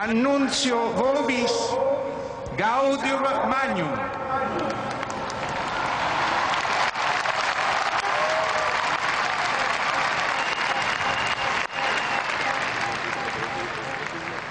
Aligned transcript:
annunzio 0.00 0.76
vobis 0.94 1.52
gaudium 2.56 3.22
magnum. 3.50 3.98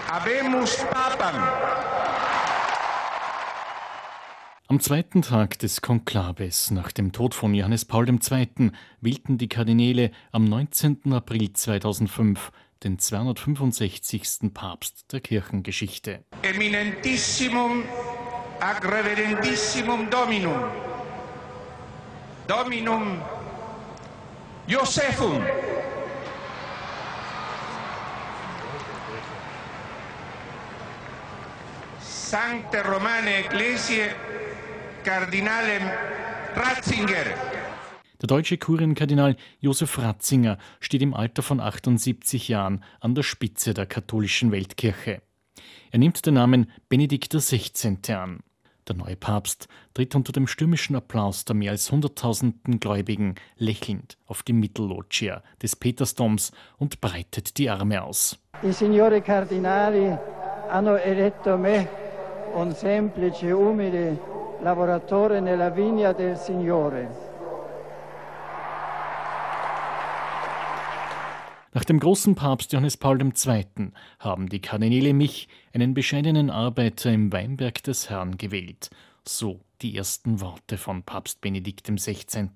Habemus 0.10 0.78
Papam. 0.91 1.36
Am 4.70 4.82
zweiten 4.82 5.21
Tag 5.21 5.59
des 5.59 5.82
Konklaves 5.82 6.71
nach 6.71 6.91
dem 6.91 7.14
Tod 7.14 7.34
von 7.34 7.54
Johannes 7.54 7.86
Paul 7.86 8.09
II. 8.09 8.71
wählten 9.00 9.38
die 9.38 9.48
Kardinäle 9.48 10.11
am 10.34 10.43
19. 10.43 11.14
April 11.14 11.54
2005 11.54 12.52
den 12.84 13.00
265. 13.00 14.54
Papst 14.54 15.12
der 15.12 15.21
Kirchengeschichte. 15.21 16.23
Eminentissimum 16.41 17.84
ac 18.59 18.85
reverendissimum 18.85 20.09
Dominum. 20.09 20.63
Dominum 22.48 23.21
Josephum. 24.68 25.44
Sancte 32.02 32.84
Romane 32.84 33.38
Ecclesiae 33.38 34.13
Cardinalem 35.04 35.84
Ratzinger. 36.55 37.56
Der 38.21 38.27
deutsche 38.27 38.57
Kurienkardinal 38.57 39.35
Josef 39.59 39.99
Ratzinger 39.99 40.57
steht 40.80 41.03
im 41.03 41.13
Alter 41.13 41.44
von 41.44 41.59
78 41.59 42.48
Jahren 42.48 42.84
an 42.99 43.13
der 43.13 43.21
Spitze 43.21 43.76
der 43.76 43.85
katholischen 43.85 44.52
Weltkirche. 44.52 45.21
Er 45.91 45.99
nimmt 45.99 46.26
den 46.26 46.34
Namen 46.34 46.71
Benedikt 46.90 47.34
XVI. 47.34 47.98
an. 48.13 48.40
Der 48.88 48.95
neue 48.95 49.16
Papst 49.16 49.68
tritt 49.93 50.15
unter 50.15 50.32
dem 50.32 50.48
stürmischen 50.48 50.95
Applaus 50.95 51.45
der 51.45 51.55
mehr 51.55 51.71
als 51.71 51.91
hunderttausenden 51.91 52.79
Gläubigen 52.79 53.35
lächelnd 53.57 54.18
auf 54.26 54.41
die 54.41 54.54
Mittelloggia 54.54 55.43
des 55.62 55.76
Petersdoms 55.76 56.51
und 56.77 57.01
breitet 57.01 57.57
die 57.57 57.70
Arme 57.70 58.01
aus. 58.01 58.40
I 58.63 58.71
signori 58.71 59.21
cardinali 59.21 60.18
hanno 60.70 60.95
eletto 60.95 61.57
me, 61.57 61.88
un 62.55 62.73
semplice, 62.73 63.54
umile 63.54 64.19
lavoratore 64.63 65.40
nella 65.40 65.69
vigna 65.69 66.13
del 66.13 66.35
Signore. 66.35 67.26
Nach 71.78 71.85
dem 71.85 72.00
großen 72.00 72.33
Papst 72.33 72.73
Johannes 72.73 72.97
Paul 72.97 73.22
II. 73.22 73.91
haben 74.17 74.50
die 74.50 74.61
Kardinäle 74.61 75.13
mich, 75.13 75.47
einen 75.73 75.94
bescheidenen 75.94 76.50
Arbeiter 76.50 77.13
im 77.13 77.31
Weinberg 77.31 77.83
des 77.83 78.09
Herrn, 78.09 78.35
gewählt. 78.39 78.89
So 79.28 79.61
die 79.83 79.95
ersten 79.95 80.41
Worte 80.41 80.79
von 80.79 81.03
Papst 81.03 81.39
Benedikt 81.39 81.88
XVI. 81.88 82.50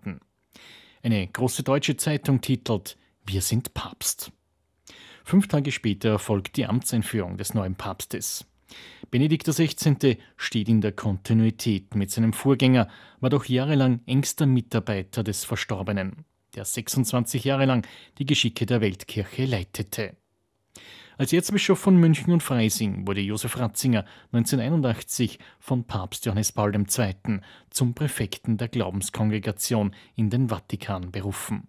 Eine 1.03 1.27
große 1.27 1.61
deutsche 1.61 1.97
Zeitung 1.97 2.41
titelt 2.41 2.97
Wir 3.23 3.43
sind 3.43 3.75
Papst. 3.75 4.31
Fünf 5.23 5.47
Tage 5.47 5.71
später 5.71 6.09
erfolgt 6.09 6.57
die 6.57 6.65
Amtseinführung 6.65 7.37
des 7.37 7.53
neuen 7.53 7.75
Papstes. 7.75 8.47
Benedikt 9.11 9.47
XVI. 9.47 10.17
steht 10.35 10.67
in 10.67 10.81
der 10.81 10.93
Kontinuität 10.93 11.93
mit 11.93 12.09
seinem 12.09 12.33
Vorgänger, 12.33 12.87
war 13.19 13.29
doch 13.29 13.45
jahrelang 13.45 14.01
engster 14.07 14.47
Mitarbeiter 14.47 15.23
des 15.23 15.43
Verstorbenen, 15.43 16.25
der 16.55 16.65
26 16.65 17.43
Jahre 17.43 17.65
lang 17.65 17.87
die 18.17 18.25
Geschicke 18.25 18.65
der 18.65 18.81
Weltkirche 18.81 19.45
leitete. 19.45 20.15
Als 21.17 21.33
Erzbischof 21.33 21.77
von 21.77 21.97
München 21.97 22.33
und 22.33 22.41
Freising 22.41 23.05
wurde 23.05 23.21
Josef 23.21 23.57
Ratzinger 23.57 24.05
1981 24.31 25.37
von 25.59 25.83
Papst 25.83 26.25
Johannes 26.25 26.51
Paul 26.51 26.73
II. 26.73 27.39
zum 27.69 27.93
Präfekten 27.93 28.57
der 28.57 28.69
Glaubenskongregation 28.69 29.93
in 30.15 30.29
den 30.29 30.49
Vatikan 30.49 31.11
berufen. 31.11 31.67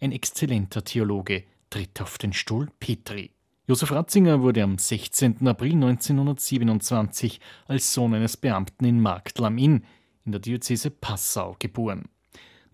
Ein 0.00 0.12
exzellenter 0.12 0.84
Theologe 0.84 1.44
tritt 1.70 2.00
auf 2.00 2.18
den 2.18 2.32
Stuhl 2.32 2.68
Petri. 2.78 3.32
Josef 3.66 3.90
Ratzinger 3.92 4.42
wurde 4.42 4.62
am 4.62 4.78
16. 4.78 5.46
April 5.48 5.72
1927 5.72 7.40
als 7.66 7.92
Sohn 7.94 8.14
eines 8.14 8.36
Beamten 8.36 8.84
in 8.84 9.00
Marktl 9.00 9.44
am 9.44 9.58
Inn 9.58 9.84
in 10.24 10.32
der 10.32 10.40
Diözese 10.40 10.90
Passau 10.90 11.56
geboren. 11.58 12.08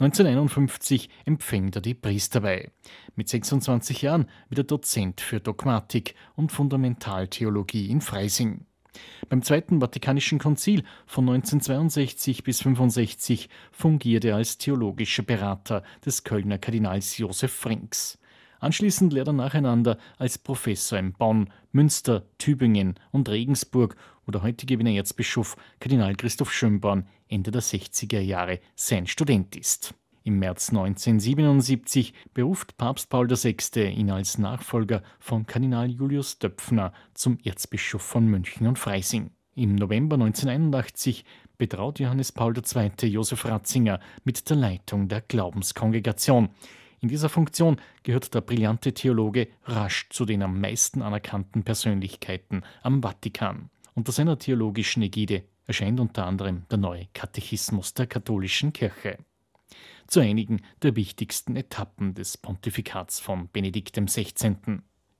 1951 0.00 1.08
empfängt 1.24 1.74
er 1.74 1.82
die 1.82 1.94
Priesterweihe. 1.94 2.70
Mit 3.16 3.28
26 3.28 4.02
Jahren 4.02 4.28
wird 4.48 4.60
er 4.60 4.64
Dozent 4.64 5.20
für 5.20 5.40
Dogmatik 5.40 6.14
und 6.36 6.52
Fundamentaltheologie 6.52 7.90
in 7.90 8.00
Freising. 8.00 8.64
Beim 9.28 9.42
Zweiten 9.42 9.80
Vatikanischen 9.80 10.38
Konzil 10.38 10.84
von 11.06 11.28
1962 11.28 12.44
bis 12.44 12.60
1965 12.60 13.48
fungiert 13.72 14.24
er 14.24 14.36
als 14.36 14.58
theologischer 14.58 15.22
Berater 15.24 15.82
des 16.04 16.24
Kölner 16.24 16.58
Kardinals 16.58 17.18
Josef 17.18 17.52
Frings. 17.52 18.18
Anschließend 18.60 19.12
lehrt 19.12 19.28
er 19.28 19.34
nacheinander 19.34 19.98
als 20.18 20.38
Professor 20.38 20.98
in 20.98 21.12
Bonn, 21.12 21.50
Münster, 21.72 22.24
Tübingen 22.38 22.94
und 23.12 23.28
Regensburg, 23.28 23.96
wo 24.26 24.32
der 24.32 24.42
heutige 24.42 24.78
Wiener 24.78 24.90
Erzbischof 24.90 25.56
Kardinal 25.80 26.14
Christoph 26.16 26.52
Schönborn 26.52 27.06
Ende 27.28 27.50
der 27.50 27.62
60er 27.62 28.20
Jahre 28.20 28.60
sein 28.74 29.06
Student 29.06 29.56
ist. 29.56 29.94
Im 30.24 30.40
März 30.40 30.68
1977 30.68 32.12
beruft 32.34 32.76
Papst 32.76 33.08
Paul 33.08 33.30
VI. 33.30 33.56
ihn 33.88 34.10
als 34.10 34.36
Nachfolger 34.36 35.02
von 35.18 35.46
Kardinal 35.46 35.88
Julius 35.88 36.38
Döpfner 36.38 36.92
zum 37.14 37.38
Erzbischof 37.42 38.02
von 38.02 38.26
München 38.26 38.66
und 38.66 38.78
Freising. 38.78 39.30
Im 39.54 39.74
November 39.74 40.14
1981 40.14 41.24
betraut 41.56 41.98
Johannes 41.98 42.32
Paul 42.32 42.54
II. 42.56 43.08
Josef 43.08 43.44
Ratzinger 43.44 44.00
mit 44.24 44.48
der 44.50 44.56
Leitung 44.56 45.08
der 45.08 45.22
Glaubenskongregation. 45.22 46.50
In 47.00 47.08
dieser 47.08 47.28
Funktion 47.28 47.80
gehört 48.02 48.34
der 48.34 48.40
brillante 48.40 48.92
Theologe 48.92 49.48
rasch 49.64 50.08
zu 50.10 50.24
den 50.24 50.42
am 50.42 50.60
meisten 50.60 51.02
anerkannten 51.02 51.62
Persönlichkeiten 51.62 52.62
am 52.82 53.02
Vatikan. 53.02 53.70
Unter 53.94 54.12
seiner 54.12 54.38
theologischen 54.38 55.02
Ägide 55.02 55.44
erscheint 55.66 56.00
unter 56.00 56.26
anderem 56.26 56.64
der 56.70 56.78
neue 56.78 57.06
Katechismus 57.14 57.94
der 57.94 58.06
katholischen 58.06 58.72
Kirche. 58.72 59.18
Zu 60.08 60.20
einigen 60.20 60.62
der 60.82 60.96
wichtigsten 60.96 61.54
Etappen 61.54 62.14
des 62.14 62.38
Pontifikats 62.38 63.20
von 63.20 63.48
Benedikt 63.52 63.96
XVI. 63.96 64.56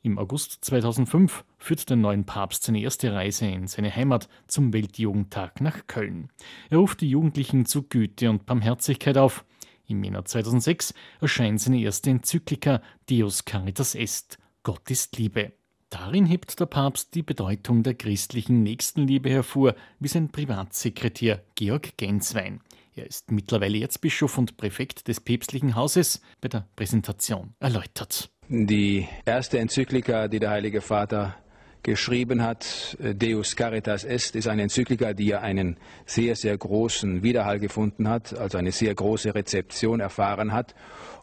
Im 0.02 0.18
August 0.18 0.64
2005 0.64 1.44
führt 1.58 1.90
der 1.90 1.96
neuen 1.96 2.24
Papst 2.24 2.64
seine 2.64 2.80
erste 2.80 3.12
Reise 3.12 3.46
in 3.46 3.66
seine 3.66 3.94
Heimat 3.94 4.28
zum 4.46 4.72
Weltjugendtag 4.72 5.60
nach 5.60 5.86
Köln. 5.86 6.30
Er 6.70 6.78
ruft 6.78 7.02
die 7.02 7.10
Jugendlichen 7.10 7.66
zu 7.66 7.82
Güte 7.82 8.30
und 8.30 8.46
Barmherzigkeit 8.46 9.18
auf, 9.18 9.44
im 9.88 10.04
Jänner 10.04 10.24
2006 10.24 10.94
erscheint 11.20 11.60
seine 11.60 11.80
erste 11.80 12.10
Enzyklika 12.10 12.82
Deus 13.10 13.44
Caritas 13.44 13.94
Est, 13.94 14.38
Gott 14.62 14.90
ist 14.90 15.16
Liebe. 15.18 15.52
Darin 15.90 16.26
hebt 16.26 16.60
der 16.60 16.66
Papst 16.66 17.14
die 17.14 17.22
Bedeutung 17.22 17.82
der 17.82 17.94
christlichen 17.94 18.62
Nächstenliebe 18.62 19.30
hervor, 19.30 19.74
wie 19.98 20.08
sein 20.08 20.28
Privatsekretär 20.28 21.42
Georg 21.54 21.96
Genswein. 21.96 22.60
Er 22.94 23.06
ist 23.06 23.30
mittlerweile 23.30 23.80
Erzbischof 23.80 24.36
und 24.36 24.56
Präfekt 24.58 25.08
des 25.08 25.20
päpstlichen 25.20 25.74
Hauses 25.74 26.20
bei 26.40 26.48
der 26.48 26.66
Präsentation 26.76 27.54
erläutert. 27.58 28.30
Die 28.48 29.08
erste 29.24 29.58
Enzyklika, 29.58 30.28
die 30.28 30.40
der 30.40 30.50
Heilige 30.50 30.80
Vater 30.80 31.36
geschrieben 31.82 32.42
hat, 32.42 32.96
äh, 33.02 33.14
Deus 33.14 33.56
Caritas 33.56 34.04
Est, 34.04 34.36
ist 34.36 34.48
eine 34.48 34.62
Enzyklika, 34.62 35.12
die 35.12 35.26
ja 35.26 35.40
einen 35.40 35.76
sehr, 36.06 36.36
sehr 36.36 36.56
großen 36.56 37.22
Widerhall 37.22 37.58
gefunden 37.58 38.08
hat, 38.08 38.36
also 38.36 38.58
eine 38.58 38.72
sehr 38.72 38.94
große 38.94 39.34
Rezeption 39.34 40.00
erfahren 40.00 40.52
hat. 40.52 40.74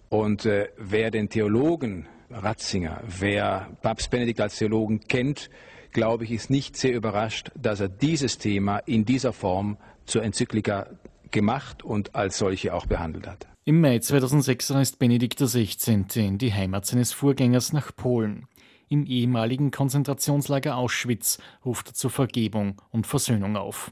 Und 0.10 0.46
äh, 0.46 0.70
wer 0.78 1.12
den 1.12 1.30
Theologen 1.30 2.08
Ratzinger, 2.30 3.02
wer 3.08 3.70
Papst 3.82 4.10
Benedikt 4.10 4.42
als 4.42 4.58
Theologen 4.58 5.02
kennt, 5.02 5.50
glaube 5.92 6.26
ich, 6.26 6.32
ist 6.32 6.50
nicht 6.50 6.76
sehr 6.76 6.94
überrascht, 6.94 7.52
dass 7.56 7.80
er 7.80 7.88
dieses 7.88 8.38
Thema 8.38 8.80
in 8.80 9.06
dieser 9.06 9.34
Form 9.34 9.78
zur 10.06 10.24
Enzyklika 10.24 10.88
gemacht 11.32 11.84
und 11.84 12.16
als 12.16 12.38
solche 12.38 12.74
auch 12.74 12.86
behandelt 12.86 13.28
hat. 13.28 13.48
Im 13.68 13.82
Mai 13.82 14.00
2006 14.00 14.72
reist 14.72 15.00
Benedikt 15.00 15.40
XVI. 15.40 16.06
in 16.16 16.38
die 16.38 16.54
Heimat 16.54 16.86
seines 16.86 17.14
Vorgängers 17.14 17.74
nach 17.74 17.96
Polen 17.96 18.48
im 18.90 19.06
ehemaligen 19.06 19.72
Konzentrationslager 19.72 20.78
Auschwitz 20.78 21.40
ruft 21.64 21.90
er 21.90 21.94
zur 21.94 22.10
Vergebung 22.10 22.82
und 22.92 23.08
Versöhnung 23.08 23.58
auf. 23.58 23.92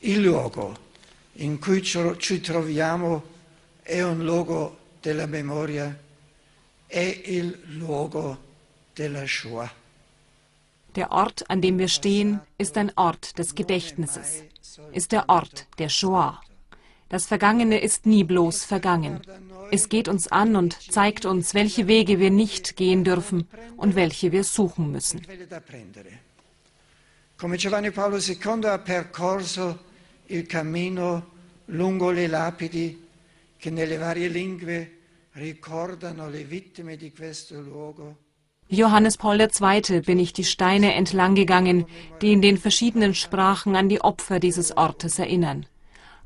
Il 0.00 0.22
luogo 0.22 0.74
in 1.34 1.60
cui 1.60 1.82
ci 1.82 2.40
troviamo 2.40 3.22
è 3.82 4.02
un 4.02 4.24
luogo 4.24 4.76
della 5.00 5.26
memoria, 5.26 5.96
è 6.86 7.22
il 7.26 7.58
luogo 7.78 8.38
della 8.94 9.26
Shoah. 9.26 9.70
Der 10.94 11.12
Ort, 11.12 11.48
an 11.48 11.60
dem 11.60 11.78
wir 11.78 11.88
stehen, 11.88 12.40
ist 12.58 12.76
ein 12.76 12.92
Ort 12.96 13.38
des 13.38 13.54
Gedächtnisses, 13.54 14.42
ist 14.92 15.12
der 15.12 15.28
Ort 15.28 15.66
der 15.78 15.88
Shoah. 15.88 16.40
Das 17.10 17.26
Vergangene 17.26 17.80
ist 17.80 18.06
nie 18.06 18.22
bloß 18.22 18.64
vergangen. 18.64 19.20
Es 19.72 19.88
geht 19.88 20.06
uns 20.06 20.28
an 20.28 20.54
und 20.54 20.78
zeigt 20.92 21.24
uns, 21.26 21.54
welche 21.54 21.88
Wege 21.88 22.20
wir 22.20 22.30
nicht 22.30 22.76
gehen 22.76 23.02
dürfen 23.02 23.48
und 23.76 23.96
welche 23.96 24.30
wir 24.30 24.44
suchen 24.44 24.92
müssen. 24.92 25.20
Come 27.36 27.56
Giovanni 27.56 27.90
Paolo 27.90 28.18
II 28.18 28.64
ha 28.64 28.78
percorso 28.78 29.78
il 30.26 30.46
cammino 30.46 31.22
lungo 31.66 32.10
le 32.12 32.28
lapidi 32.28 32.96
che 33.58 33.70
nelle 33.70 33.98
varie 33.98 34.28
lingue 34.28 34.90
ricordano 35.32 36.28
le 36.28 36.44
vittime 36.44 36.96
di 36.96 37.12
questo 37.12 37.60
luogo. 37.60 38.16
Johannes 38.68 39.16
Paul 39.16 39.40
II. 39.40 40.00
bin 40.02 40.20
ich 40.20 40.32
die 40.32 40.44
Steine 40.44 40.94
entlang 40.94 41.34
gegangen, 41.34 41.86
die 42.20 42.32
in 42.32 42.40
den 42.40 42.56
verschiedenen 42.56 43.14
Sprachen 43.16 43.74
an 43.74 43.88
die 43.88 44.00
Opfer 44.00 44.38
dieses 44.38 44.76
Ortes 44.76 45.18
erinnern. 45.18 45.66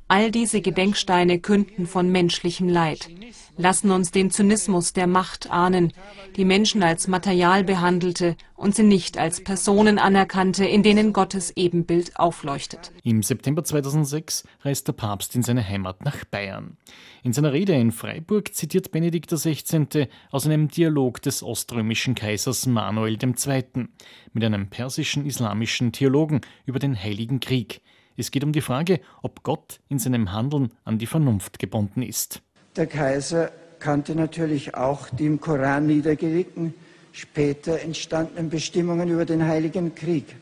All 0.06 0.30
diese 0.30 0.60
Gedenksteine 0.60 1.38
künden 1.38 1.86
von 1.86 2.10
menschlichem 2.10 2.68
Leid, 2.68 3.08
lassen 3.56 3.90
uns 3.90 4.10
den 4.10 4.30
Zynismus 4.30 4.92
der 4.92 5.06
Macht 5.06 5.50
ahnen, 5.50 5.94
die 6.36 6.44
Menschen 6.44 6.82
als 6.82 7.08
Material 7.08 7.64
behandelte 7.64 8.36
und 8.54 8.74
sie 8.74 8.82
nicht 8.82 9.16
als 9.16 9.42
Personen 9.42 9.98
anerkannte, 9.98 10.66
in 10.66 10.82
denen 10.82 11.14
Gottes 11.14 11.56
Ebenbild 11.56 12.18
aufleuchtet. 12.18 12.92
Im 13.02 13.22
September 13.22 13.64
2006 13.64 14.44
reist 14.60 14.86
der 14.88 14.92
Papst 14.92 15.34
in 15.36 15.42
seine 15.42 15.66
Heimat 15.66 16.04
nach 16.04 16.24
Bayern. 16.26 16.76
In 17.22 17.32
seiner 17.32 17.54
Rede 17.54 17.72
in 17.72 17.90
Freiburg 17.90 18.54
zitiert 18.54 18.90
Benedikt 18.90 19.30
XVI. 19.30 20.08
aus 20.30 20.44
einem 20.44 20.68
Dialog 20.68 21.22
des 21.22 21.42
oströmischen 21.42 22.14
Kaisers 22.14 22.66
Manuel 22.66 23.16
II. 23.22 23.88
mit 24.34 24.44
einem 24.44 24.68
persischen 24.68 25.24
islamischen 25.24 25.92
Theologen 25.92 26.42
über 26.66 26.78
den 26.78 26.94
Heiligen 26.94 27.40
Krieg– 27.40 27.80
es 28.16 28.30
geht 28.30 28.44
um 28.44 28.52
die 28.52 28.60
Frage, 28.60 29.00
ob 29.22 29.42
Gott 29.42 29.80
in 29.88 29.98
seinem 29.98 30.32
Handeln 30.32 30.70
an 30.84 30.98
die 30.98 31.06
Vernunft 31.06 31.58
gebunden 31.58 32.02
ist. 32.02 32.42
Der 32.76 32.86
Kaiser 32.86 33.50
kannte 33.78 34.14
natürlich 34.14 34.74
auch 34.74 35.08
die 35.10 35.26
im 35.26 35.40
Koran 35.40 35.86
niedergelegten, 35.86 36.74
später 37.12 37.80
entstandenen 37.80 38.50
Bestimmungen 38.50 39.08
über 39.08 39.24
den 39.24 39.46
Heiligen 39.46 39.94
Krieg. 39.94 40.36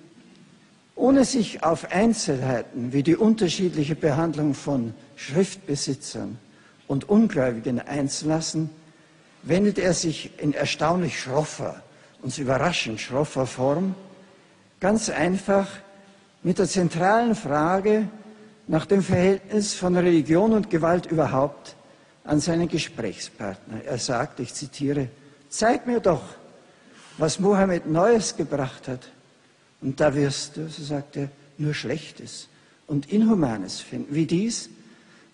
Ohne 0.94 1.24
sich 1.24 1.62
auf 1.62 1.90
Einzelheiten 1.90 2.92
wie 2.92 3.02
die 3.02 3.16
unterschiedliche 3.16 3.94
Behandlung 3.94 4.54
von 4.54 4.94
Schriftbesitzern 5.16 6.38
und 6.86 7.08
Ungläubigen 7.08 7.80
einzulassen, 7.80 8.70
wendet 9.42 9.78
er 9.78 9.94
sich 9.94 10.30
in 10.38 10.54
erstaunlich 10.54 11.18
schroffer, 11.18 11.82
uns 12.22 12.38
überraschend 12.38 13.00
schroffer 13.00 13.46
Form 13.46 13.94
ganz 14.80 15.10
einfach 15.10 15.68
mit 16.42 16.58
der 16.58 16.66
zentralen 16.66 17.34
Frage 17.34 18.08
nach 18.66 18.86
dem 18.86 19.02
Verhältnis 19.02 19.74
von 19.74 19.96
Religion 19.96 20.52
und 20.52 20.70
Gewalt 20.70 21.06
überhaupt 21.06 21.76
an 22.24 22.40
seinen 22.40 22.68
Gesprächspartner. 22.68 23.84
Er 23.84 23.98
sagt, 23.98 24.40
ich 24.40 24.54
zitiere, 24.54 25.08
zeig 25.48 25.86
mir 25.86 26.00
doch, 26.00 26.22
was 27.18 27.38
Mohammed 27.38 27.86
Neues 27.86 28.36
gebracht 28.36 28.88
hat. 28.88 29.10
Und 29.80 30.00
da 30.00 30.14
wirst 30.14 30.56
du, 30.56 30.68
so 30.68 30.82
sagt 30.82 31.16
er, 31.16 31.28
nur 31.58 31.74
Schlechtes 31.74 32.48
und 32.86 33.12
Inhumanes 33.12 33.80
finden, 33.80 34.14
wie 34.14 34.26
dies, 34.26 34.70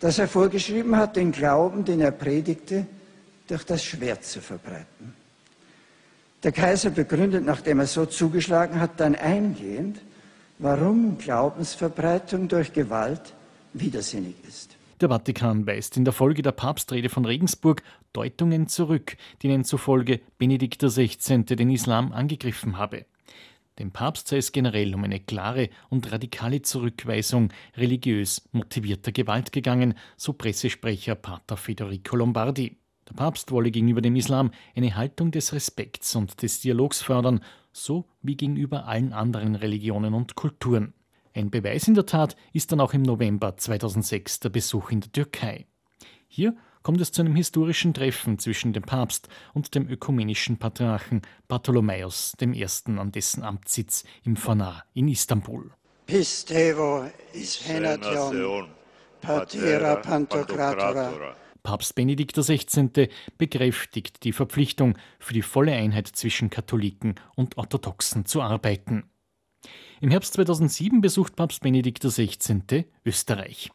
dass 0.01 0.19
er 0.19 0.29
vorgeschrieben 0.29 0.97
hat, 0.97 1.17
den 1.17 1.33
Glauben, 1.33 1.85
den 1.85 2.01
er 2.01 2.13
predigte, 2.13 2.87
durch 3.47 3.65
das 3.65 3.83
Schwert 3.83 4.25
zu 4.25 4.41
verbreiten. 4.41 5.15
Der 6.43 6.53
Kaiser 6.53 6.91
begründet, 6.91 7.45
nachdem 7.45 7.81
er 7.81 7.87
so 7.87 8.07
zugeschlagen 8.07 8.81
hat, 8.81 9.01
dann 9.01 9.15
eingehend, 9.15 10.01
warum 10.59 11.19
Glaubensverbreitung 11.19 12.49
durch 12.49 12.73
Gewalt 12.73 13.35
widersinnig 13.73 14.35
ist. 14.47 14.77
Der 15.01 15.09
Vatikan 15.09 15.67
weist 15.67 15.97
in 15.97 16.05
der 16.05 16.13
Folge 16.13 16.43
der 16.43 16.53
Papstrede 16.53 17.09
von 17.09 17.25
Regensburg 17.25 17.83
Deutungen 18.13 18.67
zurück, 18.67 19.17
denen 19.43 19.65
zufolge 19.65 20.21
Benedikt 20.39 20.83
XVI. 20.83 21.45
den 21.45 21.71
Islam 21.71 22.13
angegriffen 22.13 22.79
habe. 22.79 23.07
Dem 23.79 23.93
Papst 23.93 24.27
sei 24.27 24.39
es 24.39 24.51
generell 24.51 24.93
um 24.97 25.05
eine 25.05 25.21
klare 25.21 25.71
und 25.89 26.11
radikale 26.11 26.63
Zurückweisung 26.63 27.51
religiös 27.77 28.49
motivierter 28.51 29.13
Gewalt 29.13 29.53
gegangen, 29.53 29.95
so 30.17 30.33
Pressesprecher 30.33 31.15
Pater 31.15 31.57
Federico 31.57 32.17
Lombardi. 32.17 32.78
Der 33.09 33.15
Papst 33.15 33.51
wolle 33.51 33.71
gegenüber 33.71 34.03
dem 34.03 34.17
Islam 34.17 34.51
eine 34.77 34.95
Haltung 34.95 35.31
des 35.31 35.53
Respekts 35.53 36.15
und 36.15 36.43
des 36.43 36.61
Dialogs 36.61 37.01
fördern, 37.01 37.41
so 37.73 38.05
wie 38.23 38.37
gegenüber 38.37 38.87
allen 38.87 39.13
anderen 39.13 39.55
Religionen 39.55 40.13
und 40.13 40.35
Kulturen. 40.35 40.93
Ein 41.35 41.51
Beweis 41.51 41.89
in 41.89 41.95
der 41.95 42.07
Tat 42.07 42.37
ist 42.53 42.73
dann 42.73 42.81
auch 42.81 42.93
im 42.93 43.03
November 43.03 43.57
2006 43.57 44.41
der 44.41 44.51
Besuch 44.51 44.91
in 44.91 45.01
der 45.01 45.13
Türkei. 45.13 45.67
Hier 46.27 46.55
kommt 46.83 47.01
es 47.01 47.13
zu 47.13 47.23
einem 47.23 47.37
historischen 47.37 47.95
Treffen 47.95 48.39
zwischen 48.39 48.73
dem 48.73 48.83
Papst 48.83 49.29
und 49.55 49.75
dem 49.75 49.89
ökumenischen 49.89 50.59
Patriarchen 50.59 51.23
Bartholomäus 51.47 52.35
I. 52.43 52.67
an 52.99 53.13
dessen 53.13 53.43
Amtssitz 53.43 54.05
im 54.25 54.37
Fanar 54.37 54.85
in 54.95 55.09
Istanbul. 55.09 55.71
Pistevo 56.07 57.11
is 57.33 57.59
venation, 57.69 58.69
patera 59.21 59.97
pantocratora. 59.97 61.37
Papst 61.63 61.95
Benedikt 61.95 62.37
XVI. 62.37 63.09
bekräftigt 63.37 64.25
die 64.25 64.33
Verpflichtung, 64.33 64.97
für 65.19 65.35
die 65.35 65.43
volle 65.43 65.73
Einheit 65.73 66.09
zwischen 66.09 66.51
Katholiken 66.51 67.15
und 67.35 67.59
Orthodoxen 67.59 68.25
zu 68.25 68.43
arbeiten. 68.43 69.05
Im 70.01 70.11
Herbst 70.11 70.35
2007 70.35 71.01
besucht 71.01 71.35
Papst 71.35 71.61
Benedikt 71.61 72.05
XVI. 72.05 72.87
Österreich. 73.05 73.71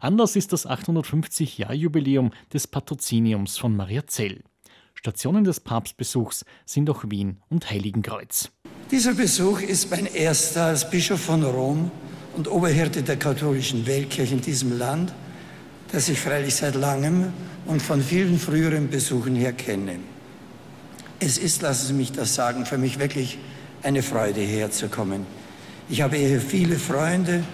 Anlass 0.00 0.36
ist 0.36 0.52
das 0.52 0.66
850-Jahr-Jubiläum 0.66 2.30
des 2.52 2.66
Patroziniums 2.66 3.58
von 3.58 3.76
Maria 3.76 4.06
Zell. 4.06 4.42
Stationen 4.94 5.44
des 5.44 5.60
Papstbesuchs 5.60 6.44
sind 6.64 6.88
auch 6.88 7.04
Wien 7.08 7.42
und 7.50 7.70
Heiligenkreuz. 7.70 8.50
Dieser 8.90 9.14
Besuch 9.14 9.60
ist 9.60 9.90
mein 9.90 10.06
erster 10.06 10.64
als 10.64 10.88
Bischof 10.88 11.20
von 11.20 11.44
Rom 11.44 11.90
und 12.36 12.48
Oberhirte 12.48 13.02
der 13.02 13.16
katholischen 13.16 13.86
Weltkirche 13.86 14.34
in 14.34 14.40
diesem 14.40 14.78
Land– 14.78 15.12
das 15.92 16.08
ich 16.08 16.20
freilich 16.20 16.54
seit 16.54 16.74
langem 16.74 17.32
und 17.66 17.82
von 17.82 18.02
vielen 18.02 18.38
früheren 18.38 18.88
Besuchen 18.90 19.34
her 19.34 19.52
kenne. 19.52 19.98
Es 21.18 21.38
ist, 21.38 21.62
lassen 21.62 21.86
Sie 21.86 21.92
mich 21.94 22.12
das 22.12 22.34
sagen, 22.34 22.66
für 22.66 22.78
mich 22.78 22.98
wirklich 22.98 23.38
eine 23.82 24.02
Freude, 24.02 24.40
hierher 24.40 24.70
zu 24.70 24.88
kommen. 24.88 25.26
Ich 25.88 26.02
habe 26.02 26.16
hier 26.16 26.40
viele 26.40 26.76
Freunde 26.76 27.44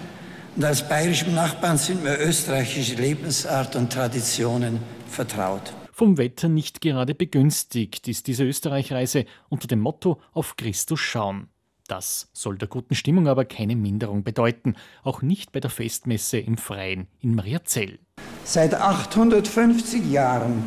und 0.55 0.63
als 0.63 0.87
bayerischem 0.87 1.33
Nachbarn 1.33 1.77
sind 1.77 2.03
mir 2.03 2.19
österreichische 2.19 2.95
Lebensart 2.95 3.75
und 3.75 3.93
Traditionen 3.93 4.79
vertraut. 5.07 5.73
Vom 5.91 6.17
Wetter 6.17 6.49
nicht 6.49 6.81
gerade 6.81 7.13
begünstigt 7.13 8.07
ist 8.07 8.27
diese 8.27 8.43
Österreichreise 8.43 9.25
unter 9.49 9.67
dem 9.67 9.79
Motto 9.79 10.19
Auf 10.33 10.57
Christus 10.57 10.99
schauen. 10.99 11.49
Das 11.87 12.29
soll 12.31 12.57
der 12.57 12.69
guten 12.69 12.95
Stimmung 12.95 13.27
aber 13.27 13.43
keine 13.43 13.75
Minderung 13.75 14.23
bedeuten, 14.23 14.75
auch 15.03 15.21
nicht 15.21 15.51
bei 15.51 15.59
der 15.59 15.69
Festmesse 15.69 16.37
im 16.37 16.57
Freien 16.57 17.07
in 17.19 17.35
Mariazell. 17.35 17.99
Seit 18.45 18.73
850 18.73 20.09
Jahren 20.09 20.63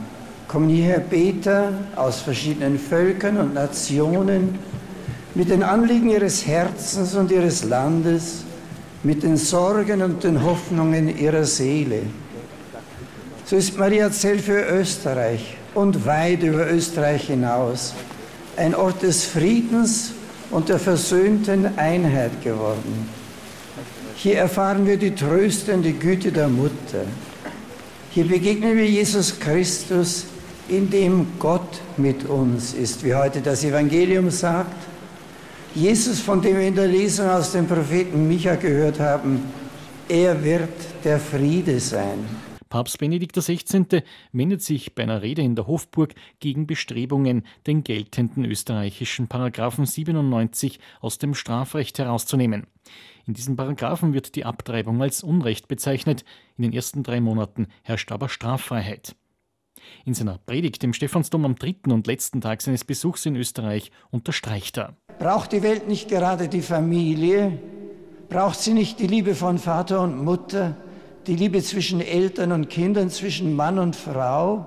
kommen 0.46 0.68
hierher 0.68 1.00
Beter 1.00 1.72
aus 1.96 2.20
verschiedenen 2.20 2.78
Völkern 2.78 3.38
und 3.38 3.54
Nationen 3.54 4.58
mit 5.34 5.50
den 5.50 5.62
Anliegen 5.62 6.10
ihres 6.10 6.46
Herzens 6.46 7.14
und 7.14 7.30
ihres 7.30 7.64
Landes, 7.64 8.44
mit 9.02 9.22
den 9.22 9.36
Sorgen 9.36 10.02
und 10.02 10.24
den 10.24 10.42
Hoffnungen 10.42 11.16
ihrer 11.16 11.44
Seele. 11.44 12.02
So 13.44 13.56
ist 13.56 13.78
Mariazell 13.78 14.38
für 14.38 14.60
Österreich 14.62 15.56
und 15.74 16.04
weit 16.06 16.42
über 16.42 16.70
Österreich 16.70 17.28
hinaus 17.28 17.94
ein 18.56 18.74
Ort 18.74 19.02
des 19.02 19.24
Friedens 19.24 20.12
und 20.50 20.68
der 20.68 20.78
versöhnten 20.78 21.76
Einheit 21.78 22.42
geworden. 22.42 23.08
Hier 24.16 24.38
erfahren 24.38 24.86
wir 24.86 24.96
die 24.96 25.14
tröstende 25.14 25.92
Güte 25.92 26.32
der 26.32 26.48
Mutter. 26.48 27.04
Hier 28.10 28.26
begegnen 28.26 28.76
wir 28.76 28.88
Jesus 28.88 29.38
Christus, 29.38 30.24
in 30.68 30.90
dem 30.90 31.26
Gott 31.38 31.80
mit 31.96 32.24
uns 32.28 32.74
ist, 32.74 33.04
wie 33.04 33.14
heute 33.14 33.40
das 33.40 33.62
Evangelium 33.62 34.30
sagt. 34.30 34.74
Jesus, 35.74 36.20
von 36.20 36.40
dem 36.40 36.56
wir 36.56 36.66
in 36.66 36.74
der 36.74 36.88
Lesung 36.88 37.28
aus 37.28 37.52
dem 37.52 37.66
Propheten 37.66 38.26
Micha 38.26 38.54
gehört 38.54 38.98
haben, 38.98 39.42
er 40.08 40.42
wird 40.42 40.70
der 41.04 41.20
Friede 41.20 41.78
sein. 41.78 42.45
Papst 42.68 42.98
Benedikt 42.98 43.36
XVI. 43.36 44.02
wendet 44.32 44.62
sich 44.62 44.94
bei 44.94 45.04
einer 45.04 45.22
Rede 45.22 45.42
in 45.42 45.54
der 45.54 45.66
Hofburg 45.66 46.14
gegen 46.40 46.66
Bestrebungen, 46.66 47.44
den 47.66 47.84
geltenden 47.84 48.44
österreichischen 48.44 49.28
Paragraphen 49.28 49.86
97 49.86 50.80
aus 51.00 51.18
dem 51.18 51.34
Strafrecht 51.34 51.98
herauszunehmen. 51.98 52.66
In 53.26 53.34
diesem 53.34 53.56
Paragraphen 53.56 54.12
wird 54.12 54.34
die 54.36 54.44
Abtreibung 54.44 55.00
als 55.02 55.22
Unrecht 55.22 55.68
bezeichnet. 55.68 56.24
In 56.56 56.62
den 56.62 56.72
ersten 56.72 57.02
drei 57.02 57.20
Monaten 57.20 57.68
herrscht 57.82 58.12
aber 58.12 58.28
Straffreiheit. 58.28 59.16
In 60.04 60.14
seiner 60.14 60.38
Predigt 60.38 60.82
im 60.84 60.92
Stephansdom 60.92 61.44
am 61.44 61.56
dritten 61.56 61.92
und 61.92 62.06
letzten 62.06 62.40
Tag 62.40 62.62
seines 62.62 62.84
Besuchs 62.84 63.26
in 63.26 63.36
Österreich 63.36 63.90
unterstreicht 64.10 64.78
er. 64.78 64.96
Braucht 65.18 65.52
die 65.52 65.62
Welt 65.62 65.88
nicht 65.88 66.08
gerade 66.08 66.48
die 66.48 66.62
Familie? 66.62 67.58
Braucht 68.28 68.58
sie 68.58 68.72
nicht 68.72 68.98
die 68.98 69.06
Liebe 69.06 69.34
von 69.34 69.58
Vater 69.58 70.00
und 70.00 70.24
Mutter? 70.24 70.76
Die 71.26 71.36
Liebe 71.36 71.62
zwischen 71.62 72.00
Eltern 72.00 72.52
und 72.52 72.68
Kindern, 72.68 73.10
zwischen 73.10 73.54
Mann 73.54 73.78
und 73.78 73.96
Frau? 73.96 74.66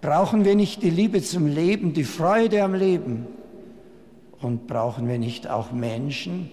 Brauchen 0.00 0.44
wir 0.44 0.54
nicht 0.54 0.82
die 0.82 0.90
Liebe 0.90 1.22
zum 1.22 1.46
Leben, 1.46 1.92
die 1.92 2.04
Freude 2.04 2.62
am 2.62 2.74
Leben? 2.74 3.26
Und 4.40 4.68
brauchen 4.68 5.08
wir 5.08 5.18
nicht 5.18 5.48
auch 5.48 5.72
Menschen, 5.72 6.50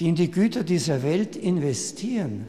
die 0.00 0.08
in 0.08 0.16
die 0.16 0.30
Güter 0.30 0.64
dieser 0.64 1.04
Welt 1.04 1.36
investieren 1.36 2.48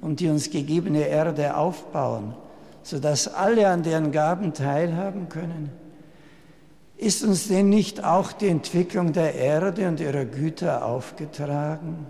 und 0.00 0.20
die 0.20 0.28
uns 0.28 0.50
gegebene 0.50 1.08
Erde 1.08 1.56
aufbauen, 1.56 2.34
sodass 2.82 3.26
alle 3.26 3.68
an 3.68 3.82
deren 3.82 4.12
Gaben 4.12 4.54
teilhaben 4.54 5.28
können? 5.28 5.70
Ist 6.96 7.24
uns 7.24 7.48
denn 7.48 7.68
nicht 7.68 8.04
auch 8.04 8.30
die 8.30 8.48
Entwicklung 8.48 9.12
der 9.12 9.34
Erde 9.34 9.88
und 9.88 10.00
ihrer 10.00 10.26
Güter 10.26 10.84
aufgetragen? 10.84 12.06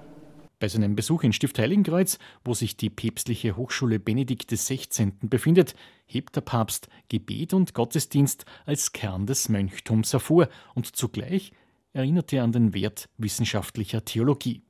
Bei 0.60 0.68
seinem 0.68 0.94
Besuch 0.94 1.22
in 1.22 1.32
Stift 1.32 1.58
Heiligenkreuz, 1.58 2.18
wo 2.44 2.52
sich 2.52 2.76
die 2.76 2.90
päpstliche 2.90 3.56
Hochschule 3.56 3.98
Benedikt 3.98 4.50
XVI. 4.50 5.12
befindet, 5.22 5.74
hebt 6.04 6.36
der 6.36 6.42
Papst 6.42 6.88
Gebet 7.08 7.54
und 7.54 7.72
Gottesdienst 7.72 8.44
als 8.66 8.92
Kern 8.92 9.26
des 9.26 9.48
Mönchtums 9.48 10.12
hervor 10.12 10.50
und 10.74 10.94
zugleich 10.94 11.52
erinnert 11.94 12.30
er 12.34 12.44
an 12.44 12.52
den 12.52 12.74
Wert 12.74 13.08
wissenschaftlicher 13.16 14.04
Theologie. 14.04 14.62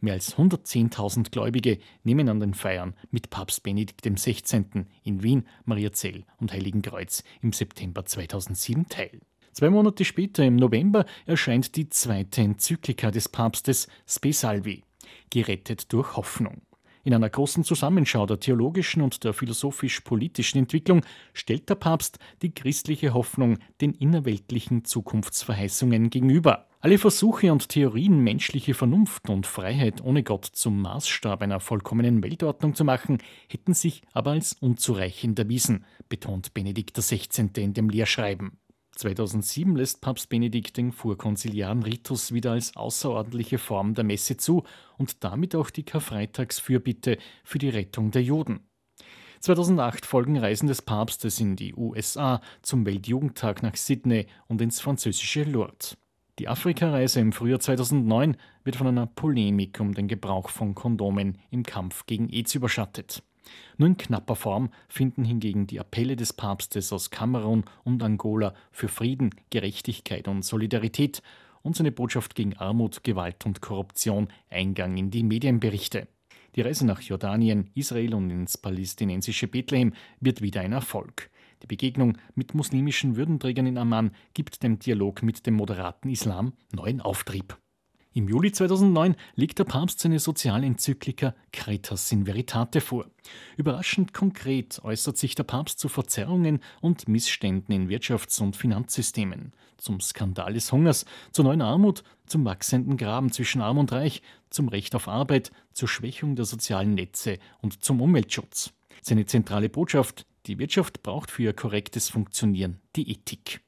Mehr 0.00 0.14
als 0.14 0.36
110.000 0.36 1.30
Gläubige 1.30 1.78
nehmen 2.02 2.28
an 2.28 2.40
den 2.40 2.54
Feiern 2.54 2.94
mit 3.12 3.30
Papst 3.30 3.62
Benedikt 3.62 4.02
XVI. 4.02 4.64
in 5.04 5.22
Wien, 5.22 5.46
Mariazell 5.64 6.24
und 6.38 6.52
Heiligenkreuz 6.52 7.22
im 7.40 7.52
September 7.52 8.04
2007 8.04 8.88
teil. 8.88 9.20
Zwei 9.52 9.70
Monate 9.70 10.04
später, 10.04 10.44
im 10.44 10.56
November, 10.56 11.06
erscheint 11.24 11.76
die 11.76 11.88
zweite 11.88 12.40
Enzyklika 12.40 13.12
des 13.12 13.28
Papstes 13.28 13.86
Spe 14.08 14.32
Salvi, 14.32 14.82
gerettet 15.30 15.92
durch 15.92 16.16
Hoffnung. 16.16 16.62
In 17.02 17.14
einer 17.14 17.30
großen 17.30 17.64
Zusammenschau 17.64 18.26
der 18.26 18.40
theologischen 18.40 19.00
und 19.00 19.24
der 19.24 19.32
philosophisch-politischen 19.32 20.58
Entwicklung 20.58 21.02
stellt 21.32 21.68
der 21.70 21.76
Papst 21.76 22.18
die 22.42 22.54
christliche 22.54 23.14
Hoffnung 23.14 23.58
den 23.80 23.94
innerweltlichen 23.94 24.84
Zukunftsverheißungen 24.84 26.10
gegenüber. 26.10 26.66
Alle 26.82 26.98
Versuche 26.98 27.52
und 27.52 27.68
Theorien, 27.68 28.20
menschliche 28.20 28.74
Vernunft 28.74 29.28
und 29.28 29.46
Freiheit 29.46 30.02
ohne 30.02 30.22
Gott 30.22 30.44
zum 30.46 30.80
Maßstab 30.80 31.42
einer 31.42 31.60
vollkommenen 31.60 32.22
Weltordnung 32.22 32.74
zu 32.74 32.84
machen, 32.84 33.18
hätten 33.48 33.74
sich 33.74 34.02
aber 34.12 34.32
als 34.32 34.54
unzureichend 34.54 35.38
erwiesen, 35.38 35.84
betont 36.08 36.54
Benedikt 36.54 36.96
XVI. 36.96 37.48
in 37.56 37.74
dem 37.74 37.88
Lehrschreiben. 37.90 38.59
2007 39.00 39.76
lässt 39.76 40.02
Papst 40.02 40.28
Benedikt 40.28 40.76
den 40.76 40.92
vorkonziliaren 40.92 41.82
Ritus 41.82 42.32
wieder 42.32 42.52
als 42.52 42.76
außerordentliche 42.76 43.56
Form 43.56 43.94
der 43.94 44.04
Messe 44.04 44.36
zu 44.36 44.64
und 44.98 45.24
damit 45.24 45.54
auch 45.54 45.70
die 45.70 45.84
Karfreitagsfürbitte 45.84 47.16
für 47.42 47.58
die 47.58 47.70
Rettung 47.70 48.10
der 48.10 48.22
Juden. 48.22 48.60
2008 49.40 50.04
folgen 50.04 50.36
Reisen 50.36 50.66
des 50.66 50.82
Papstes 50.82 51.40
in 51.40 51.56
die 51.56 51.74
USA 51.74 52.42
zum 52.60 52.84
Weltjugendtag 52.84 53.62
nach 53.62 53.76
Sydney 53.76 54.26
und 54.48 54.60
ins 54.60 54.80
französische 54.80 55.44
Lourdes. 55.44 55.96
Die 56.38 56.48
Afrikareise 56.48 57.20
im 57.20 57.32
Frühjahr 57.32 57.60
2009 57.60 58.36
wird 58.64 58.76
von 58.76 58.86
einer 58.86 59.06
Polemik 59.06 59.80
um 59.80 59.94
den 59.94 60.08
Gebrauch 60.08 60.50
von 60.50 60.74
Kondomen 60.74 61.38
im 61.50 61.62
Kampf 61.62 62.04
gegen 62.04 62.28
AIDS 62.28 62.54
überschattet. 62.54 63.22
Nur 63.78 63.88
in 63.88 63.96
knapper 63.96 64.36
Form 64.36 64.70
finden 64.88 65.24
hingegen 65.24 65.66
die 65.66 65.80
Appelle 65.80 66.16
des 66.16 66.32
Papstes 66.32 66.92
aus 66.92 67.10
Kamerun 67.10 67.64
und 67.84 68.02
Angola 68.02 68.54
für 68.72 68.88
Frieden, 68.88 69.34
Gerechtigkeit 69.50 70.28
und 70.28 70.44
Solidarität 70.44 71.22
und 71.62 71.76
seine 71.76 71.92
Botschaft 71.92 72.34
gegen 72.34 72.56
Armut, 72.56 73.04
Gewalt 73.04 73.46
und 73.46 73.60
Korruption 73.60 74.28
Eingang 74.50 74.96
in 74.96 75.10
die 75.10 75.22
Medienberichte. 75.22 76.08
Die 76.56 76.62
Reise 76.62 76.84
nach 76.84 77.00
Jordanien, 77.00 77.70
Israel 77.74 78.14
und 78.14 78.30
ins 78.30 78.58
palästinensische 78.58 79.46
Bethlehem 79.46 79.92
wird 80.18 80.42
wieder 80.42 80.62
ein 80.62 80.72
Erfolg. 80.72 81.30
Die 81.62 81.66
Begegnung 81.66 82.18
mit 82.34 82.54
muslimischen 82.54 83.16
Würdenträgern 83.16 83.66
in 83.66 83.78
Amman 83.78 84.12
gibt 84.34 84.62
dem 84.62 84.78
Dialog 84.78 85.22
mit 85.22 85.46
dem 85.46 85.54
moderaten 85.54 86.10
Islam 86.10 86.54
neuen 86.72 87.00
Auftrieb. 87.00 87.56
Im 88.12 88.28
Juli 88.28 88.50
2009 88.50 89.14
legt 89.36 89.60
der 89.60 89.64
Papst 89.64 90.00
seine 90.00 90.18
Sozialenzyklika 90.18 91.32
Cretas 91.52 92.10
in 92.10 92.26
Veritate 92.26 92.80
vor. 92.80 93.06
Überraschend 93.56 94.12
konkret 94.12 94.80
äußert 94.82 95.16
sich 95.16 95.36
der 95.36 95.44
Papst 95.44 95.78
zu 95.78 95.88
Verzerrungen 95.88 96.58
und 96.80 97.06
Missständen 97.06 97.72
in 97.72 97.88
Wirtschafts- 97.88 98.42
und 98.42 98.56
Finanzsystemen, 98.56 99.52
zum 99.76 100.00
Skandal 100.00 100.54
des 100.54 100.72
Hungers, 100.72 101.04
zur 101.30 101.44
neuen 101.44 101.62
Armut, 101.62 102.02
zum 102.26 102.44
wachsenden 102.44 102.96
Graben 102.96 103.30
zwischen 103.30 103.60
Arm 103.60 103.78
und 103.78 103.92
Reich, 103.92 104.22
zum 104.50 104.66
Recht 104.66 104.96
auf 104.96 105.06
Arbeit, 105.06 105.52
zur 105.72 105.86
Schwächung 105.86 106.34
der 106.34 106.46
sozialen 106.46 106.94
Netze 106.94 107.38
und 107.60 107.84
zum 107.84 108.00
Umweltschutz. 108.00 108.72
Seine 109.02 109.26
zentrale 109.26 109.68
Botschaft, 109.68 110.26
die 110.46 110.58
Wirtschaft 110.58 111.04
braucht 111.04 111.30
für 111.30 111.44
ihr 111.44 111.52
korrektes 111.52 112.08
Funktionieren 112.08 112.80
die 112.96 113.08
Ethik. 113.08 113.60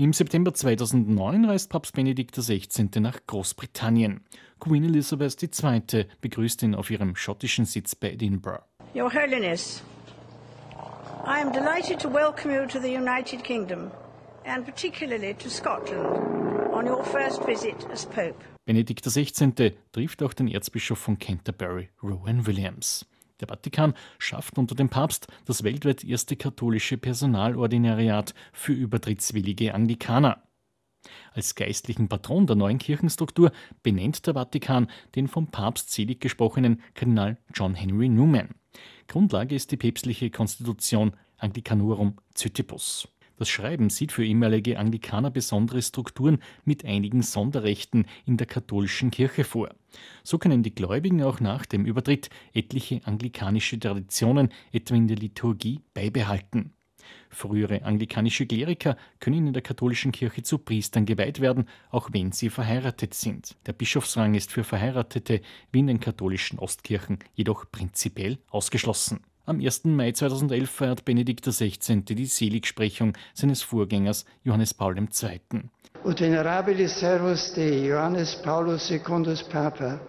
Im 0.00 0.12
September 0.12 0.54
2009 0.54 1.44
reist 1.44 1.70
Papst 1.70 1.92
Benedikt 1.92 2.36
XVI. 2.36 2.88
nach 3.00 3.18
Großbritannien. 3.26 4.20
Queen 4.60 4.84
Elizabeth 4.84 5.42
II. 5.42 6.06
begrüßt 6.20 6.62
ihn 6.62 6.76
auf 6.76 6.88
ihrem 6.92 7.16
schottischen 7.16 7.64
Sitz 7.64 7.96
bei 7.96 8.12
Edinburgh. 8.12 8.62
Your 8.94 9.12
Holiness, 9.12 9.82
I 11.26 11.42
am 11.42 11.52
delighted 11.52 11.98
to 11.98 12.08
welcome 12.08 12.54
you 12.54 12.64
to 12.68 12.78
the 12.78 12.96
United 12.96 13.42
Kingdom 13.42 13.90
and 14.44 14.64
particularly 14.64 15.34
to 15.34 15.50
Scotland 15.50 16.06
on 16.72 16.86
your 16.86 17.02
first 17.02 17.44
visit 17.44 17.74
as 17.92 18.06
Pope. 18.06 18.36
Benedikt 18.66 19.04
XVI. 19.04 19.74
trifft 19.90 20.22
auch 20.22 20.32
den 20.32 20.46
Erzbischof 20.46 21.00
von 21.00 21.18
Canterbury, 21.18 21.88
Rowan 22.04 22.46
Williams. 22.46 23.04
Der 23.40 23.48
Vatikan 23.48 23.94
schafft 24.18 24.58
unter 24.58 24.74
dem 24.74 24.88
Papst 24.88 25.28
das 25.44 25.62
weltweit 25.62 26.04
erste 26.04 26.36
katholische 26.36 26.98
Personalordinariat 26.98 28.34
für 28.52 28.72
übertrittswillige 28.72 29.74
Anglikaner. 29.74 30.42
Als 31.32 31.54
geistlichen 31.54 32.08
Patron 32.08 32.46
der 32.46 32.56
neuen 32.56 32.78
Kirchenstruktur 32.78 33.52
benennt 33.82 34.26
der 34.26 34.34
Vatikan 34.34 34.88
den 35.14 35.28
vom 35.28 35.50
Papst 35.50 35.92
selig 35.92 36.20
gesprochenen 36.20 36.82
Kardinal 36.94 37.38
John 37.54 37.74
Henry 37.74 38.08
Newman. 38.08 38.50
Grundlage 39.06 39.54
ist 39.54 39.70
die 39.70 39.76
päpstliche 39.76 40.30
Konstitution 40.30 41.12
Anglicanorum 41.38 42.16
Cytibus. 42.34 43.08
Das 43.38 43.48
Schreiben 43.48 43.88
sieht 43.88 44.10
für 44.10 44.24
ehemalige 44.24 44.78
Anglikaner 44.78 45.30
besondere 45.30 45.80
Strukturen 45.80 46.38
mit 46.64 46.84
einigen 46.84 47.22
Sonderrechten 47.22 48.06
in 48.26 48.36
der 48.36 48.48
katholischen 48.48 49.12
Kirche 49.12 49.44
vor. 49.44 49.70
So 50.24 50.38
können 50.38 50.64
die 50.64 50.74
Gläubigen 50.74 51.22
auch 51.22 51.38
nach 51.38 51.64
dem 51.64 51.86
Übertritt 51.86 52.30
etliche 52.52 53.00
anglikanische 53.04 53.78
Traditionen, 53.78 54.48
etwa 54.72 54.96
in 54.96 55.06
der 55.06 55.16
Liturgie, 55.16 55.80
beibehalten. 55.94 56.72
Frühere 57.30 57.84
anglikanische 57.84 58.44
Kleriker 58.46 58.96
können 59.20 59.46
in 59.46 59.52
der 59.52 59.62
katholischen 59.62 60.12
Kirche 60.12 60.42
zu 60.42 60.58
Priestern 60.58 61.06
geweiht 61.06 61.40
werden, 61.40 61.68
auch 61.90 62.10
wenn 62.12 62.32
sie 62.32 62.50
verheiratet 62.50 63.14
sind. 63.14 63.56
Der 63.66 63.72
Bischofsrang 63.72 64.34
ist 64.34 64.50
für 64.50 64.64
Verheiratete 64.64 65.42
wie 65.70 65.78
in 65.78 65.86
den 65.86 66.00
katholischen 66.00 66.58
Ostkirchen 66.58 67.20
jedoch 67.34 67.70
prinzipiell 67.70 68.38
ausgeschlossen. 68.50 69.20
Am 69.48 69.60
1. 69.60 69.96
Mai 69.96 70.12
2011 70.12 70.70
feiert 70.70 71.06
Benedikt 71.06 71.46
XVI. 71.46 72.02
die 72.04 72.26
Seligsprechung 72.26 73.14
seines 73.32 73.62
Vorgängers 73.62 74.26
Johannes 74.44 74.74
Paul 74.74 74.98
II. 74.98 75.62
Ut 76.04 76.20
venerabilis 76.20 76.98
servus 76.98 77.54
Dei, 77.54 77.86
Johannes 77.88 78.36
Paulus 78.42 78.88
secundus 78.88 79.42
Papa, 79.42 80.00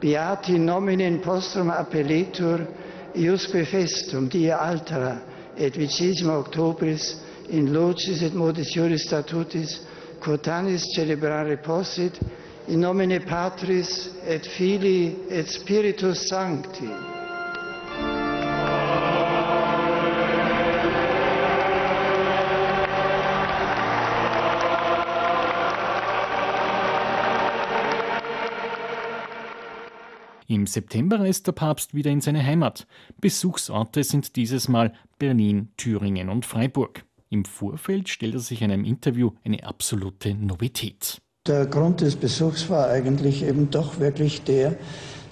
beati 0.00 0.56
nomine 0.56 1.18
postrum 1.18 1.70
appelletur, 1.70 2.68
iusque 3.16 3.64
festum 3.64 4.28
die 4.28 4.52
altera, 4.52 5.18
et 5.56 5.74
vicesima 5.74 6.38
octobris, 6.38 7.16
in 7.50 7.72
locis 7.72 8.22
et 8.22 8.34
modis 8.34 8.70
juris 8.76 9.02
statutis, 9.02 9.80
quotanis 10.20 10.86
celebrare 10.94 11.56
possit, 11.56 12.22
in 12.68 12.78
nomine 12.78 13.18
Patris 13.18 14.12
et 14.24 14.46
Filii 14.46 15.16
et 15.28 15.50
Spiritus 15.50 16.28
Sancti. 16.28 17.15
Im 30.48 30.66
September 30.66 31.20
reist 31.20 31.46
der 31.46 31.52
Papst 31.52 31.94
wieder 31.94 32.10
in 32.10 32.20
seine 32.20 32.44
Heimat. 32.44 32.86
Besuchsorte 33.20 34.04
sind 34.04 34.36
dieses 34.36 34.68
Mal 34.68 34.92
Berlin, 35.18 35.70
Thüringen 35.76 36.28
und 36.28 36.46
Freiburg. 36.46 37.04
Im 37.30 37.44
Vorfeld 37.44 38.08
stellt 38.08 38.34
er 38.34 38.40
sich 38.40 38.62
in 38.62 38.70
einem 38.70 38.84
Interview 38.84 39.32
eine 39.44 39.64
absolute 39.64 40.34
Novität. 40.34 41.20
Der 41.48 41.66
Grund 41.66 42.00
des 42.00 42.14
Besuchs 42.14 42.70
war 42.70 42.88
eigentlich 42.88 43.42
eben 43.42 43.70
doch 43.70 43.98
wirklich 43.98 44.42
der, 44.42 44.76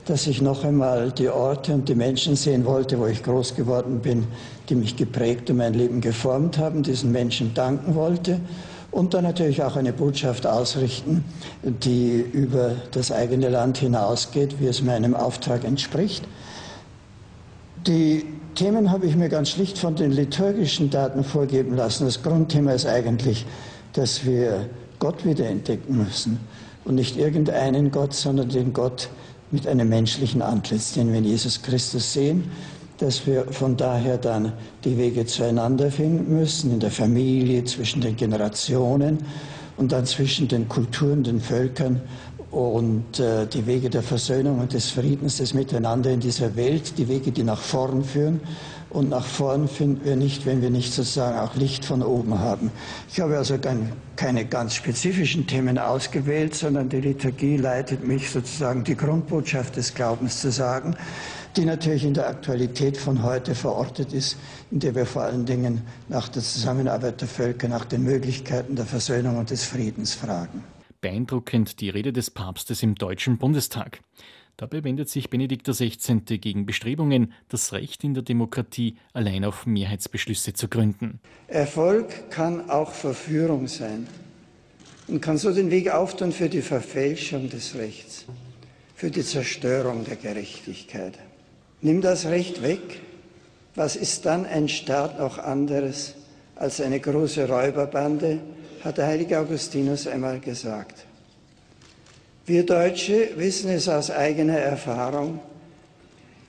dass 0.05 0.27
ich 0.27 0.43
noch 0.43 0.65
einmal 0.65 1.13
die 1.13 1.29
Orte 1.29 1.75
und 1.75 1.89
die 1.89 1.95
Menschen 1.95 2.35
sehen 2.37 2.65
wollte, 2.65 2.99
wo 2.99 3.07
ich 3.07 3.23
groß 3.23 3.55
geworden 3.55 4.01
bin, 4.01 4.27
die 4.69 4.75
mich 4.75 4.97
geprägt 4.97 5.49
und 5.49 5.59
mein 5.59 5.75
Leben 5.75 6.01
geformt 6.01 6.59
haben, 6.59 6.83
diesen 6.83 7.13
Menschen 7.13 7.55
danken 7.55 7.95
wollte 7.95 8.41
und 8.95 9.13
dann 9.13 9.25
natürlich 9.25 9.65
auch 9.65 9.75
eine 9.75 9.93
Botschaft 9.93 10.47
ausrichten, 10.47 11.25
die 11.65 12.25
über 12.33 12.77
das 12.93 13.11
eigene 13.11 13.49
Land 13.49 13.79
hinausgeht, 13.79 14.61
wie 14.61 14.69
es 14.69 14.83
meinem 14.83 15.17
Auftrag 15.17 15.65
entspricht. 15.65 16.25
Die 17.89 18.25
Themen 18.55 18.93
habe 18.93 19.07
ich 19.07 19.17
mir 19.17 19.29
ganz 19.29 19.51
schlicht 19.51 19.79
von 19.79 19.97
den 19.97 20.13
liturgischen 20.13 20.91
Daten 20.91 21.25
vorgeben 21.25 21.75
lassen. 21.75 22.05
Das 22.05 22.23
Grundthema 22.23 22.71
ist 22.71 22.87
eigentlich, 22.87 23.47
dass 23.95 24.25
wir 24.25 24.67
Gott 25.01 25.25
wiederentdecken 25.27 25.97
müssen 25.97 26.39
und 26.85 26.95
nicht 26.95 27.17
irgendeinen 27.17 27.91
Gott, 27.91 28.15
sondern 28.15 28.49
den 28.49 28.73
Gott 28.73 29.09
mit 29.51 29.67
einem 29.67 29.89
menschlichen 29.89 30.41
Antlitz, 30.41 30.93
den 30.93 31.11
wir 31.11 31.19
in 31.19 31.25
Jesus 31.25 31.63
Christus 31.63 32.13
sehen, 32.13 32.45
dass 33.05 33.27
wir 33.27 33.45
von 33.53 33.77
daher 33.77 34.17
dann 34.17 34.55
die 34.83 34.97
Wege 34.97 35.27
zueinander 35.27 35.91
finden 35.91 36.39
müssen, 36.39 36.73
in 36.73 36.81
der 36.81 36.91
Familie, 36.91 37.63
zwischen 37.65 38.01
den 38.01 38.17
Generationen 38.17 39.19
und 39.77 39.93
dann 39.93 40.07
zwischen 40.07 40.49
den 40.49 40.71
Kulturen, 40.71 41.23
den 41.23 41.39
Völkern 41.39 42.01
und 42.51 43.21
äh, 43.21 43.47
die 43.47 43.67
Wege 43.67 43.91
der 43.91 44.03
Versöhnung 44.03 44.59
und 44.59 44.73
des 44.73 44.91
Friedens, 44.91 45.37
des 45.37 45.53
Miteinander 45.53 46.13
in 46.13 46.21
dieser 46.21 46.57
Welt, 46.57 46.97
die 46.97 47.07
Wege, 47.07 47.31
die 47.31 47.43
nach 47.43 47.61
vorn 47.61 48.05
führen. 48.05 48.41
Und 48.89 49.11
nach 49.11 49.27
vorn 49.27 49.69
finden 49.69 50.03
wir 50.05 50.17
nicht, 50.17 50.47
wenn 50.47 50.63
wir 50.63 50.71
nicht 50.71 50.95
sozusagen 50.95 51.39
auch 51.39 51.57
Licht 51.57 51.85
von 51.85 52.03
oben 52.03 52.39
haben. 52.39 52.71
Ich 53.13 53.21
habe 53.21 53.37
also 53.37 53.59
keine 54.17 54.45
ganz 54.47 54.77
spezifischen 54.77 55.47
Themen 55.47 55.79
ausgewählt, 55.79 56.55
sondern 56.55 56.89
die 56.89 57.01
Liturgie 57.01 57.59
leitet 57.59 58.07
mich 58.07 58.31
sozusagen 58.31 58.83
die 58.83 58.97
Grundbotschaft 58.97 59.77
des 59.77 59.93
Glaubens 59.93 60.41
zu 60.41 60.51
sagen, 60.51 60.97
die 61.57 61.65
natürlich 61.65 62.05
in 62.05 62.15
der 62.15 62.29
Aktualität 62.29 62.97
von 62.97 63.23
heute 63.23 63.55
verortet 63.55 64.13
ist, 64.13 64.37
in 64.71 64.81
der 64.81 64.95
wir 64.95 65.07
vor 65.07 65.23
allen 65.23 65.47
Dingen 65.47 65.83
nach 66.09 66.29
der 66.29 66.43
Zusammenarbeit 66.43 67.21
der 67.21 67.29
Völker, 67.29 67.69
nach 67.69 67.85
den 67.85 68.03
Möglichkeiten 68.03 68.77
der 68.77 68.87
Versöhnung 68.87 69.39
und 69.39 69.51
des 69.51 69.65
Friedens 69.65 70.15
fragen. 70.15 70.65
Beeindruckend 71.01 71.81
die 71.81 71.91
Rede 71.91 72.13
des 72.13 72.31
Papstes 72.31 72.83
im 72.83 72.95
Deutschen 72.95 73.39
Bundestag. 73.39 74.01
Dabei 74.57 74.85
wendet 74.85 75.09
sich 75.09 75.31
Benedikt 75.31 75.67
XVI. 75.69 76.21
gegen 76.39 76.65
Bestrebungen, 76.65 77.33
das 77.49 77.73
Recht 77.73 78.05
in 78.05 78.15
der 78.15 78.23
Demokratie 78.23 78.97
allein 79.13 79.45
auf 79.45 79.67
Mehrheitsbeschlüsse 79.67 80.53
zu 80.53 80.69
gründen. 80.69 81.21
Erfolg 81.49 82.31
kann 82.31 82.71
auch 82.71 82.93
Verführung 82.93 83.67
sein 83.67 84.07
und 85.09 85.21
kann 85.21 85.39
so 85.39 85.53
den 85.53 85.71
Weg 85.71 85.91
auftun 85.91 86.33
für 86.33 86.49
die 86.49 86.63
Verfälschung 86.63 87.51
des 87.51 87.75
Rechts, 87.75 88.27
für 88.95 89.11
die 89.11 89.25
Zerstörung 89.25 90.05
der 90.05 90.17
Gerechtigkeit. 90.17 91.19
Nimm 91.85 92.01
das 92.01 92.25
Recht 92.25 92.63
weg, 92.63 93.03
was 93.75 93.95
ist 93.95 94.25
dann 94.25 94.47
ein 94.47 94.71
Staat 94.71 95.19
noch 95.19 95.37
anderes 95.37 96.15
als 96.57 96.81
eine 96.81 96.99
große 96.99 97.47
Räuberbande, 97.47 98.41
hat 98.83 98.97
der 98.97 99.07
heilige 99.07 99.39
Augustinus 99.39 100.07
einmal 100.07 100.41
gesagt. 100.41 101.05
Wir 102.47 102.65
Deutsche 102.65 103.37
wissen 103.37 103.69
es 103.69 103.87
aus 103.91 104.11
eigener 104.11 104.57
Erfahrung, 104.57 105.41